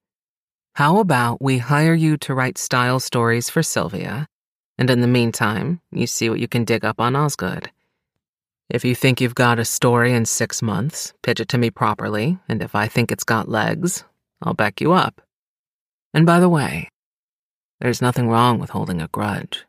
How 0.75 0.99
about 0.99 1.43
we 1.43 1.59
hire 1.59 1.95
you 1.95 2.17
to 2.19 2.35
write 2.35 2.59
style 2.59 3.01
stories 3.01 3.51
for 3.51 3.63
Sylvia, 3.63 4.29
and 4.79 4.89
in 4.89 5.01
the 5.01 5.09
meantime, 5.09 5.81
you 5.91 6.07
see 6.07 6.31
what 6.31 6.41
you 6.41 6.49
can 6.49 6.65
dig 6.65 6.85
up 6.85 7.01
on 7.01 7.17
Osgood. 7.17 7.71
If 8.71 8.85
you 8.85 8.95
think 8.95 9.21
you've 9.21 9.35
got 9.35 9.59
a 9.59 9.65
story 9.65 10.13
in 10.13 10.25
six 10.27 10.63
months, 10.63 11.13
pitch 11.23 11.41
it 11.41 11.49
to 11.49 11.59
me 11.59 11.71
properly, 11.71 12.39
and 12.49 12.63
if 12.63 12.75
I 12.75 12.87
think 12.89 13.11
it's 13.11 13.25
got 13.25 13.49
legs, 13.49 14.05
I'll 14.41 14.55
back 14.55 14.81
you 14.81 14.93
up. 14.93 15.21
And 16.15 16.27
by 16.27 16.41
the 16.41 16.49
way, 16.49 16.89
there's 17.81 18.03
nothing 18.03 18.29
wrong 18.29 18.59
with 18.59 18.71
holding 18.71 19.01
a 19.01 19.09
grudge. 19.09 19.65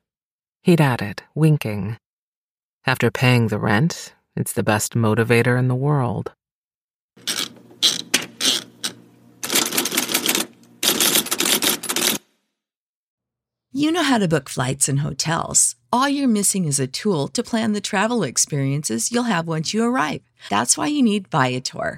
He'd 0.61 0.81
added, 0.81 1.23
winking. 1.33 1.97
After 2.85 3.09
paying 3.09 3.47
the 3.47 3.57
rent, 3.57 4.13
it's 4.35 4.53
the 4.53 4.63
best 4.63 4.93
motivator 4.93 5.57
in 5.57 5.67
the 5.67 5.75
world. 5.75 6.33
You 13.71 13.91
know 13.91 14.03
how 14.03 14.17
to 14.17 14.27
book 14.27 14.49
flights 14.49 14.87
and 14.87 14.99
hotels. 14.99 15.75
All 15.91 16.07
you're 16.07 16.27
missing 16.27 16.65
is 16.65 16.79
a 16.79 16.87
tool 16.87 17.27
to 17.29 17.41
plan 17.41 17.73
the 17.73 17.81
travel 17.81 18.23
experiences 18.23 19.11
you'll 19.11 19.23
have 19.23 19.47
once 19.47 19.73
you 19.73 19.83
arrive. 19.83 20.21
That's 20.49 20.77
why 20.77 20.87
you 20.87 21.01
need 21.01 21.27
Viator. 21.29 21.97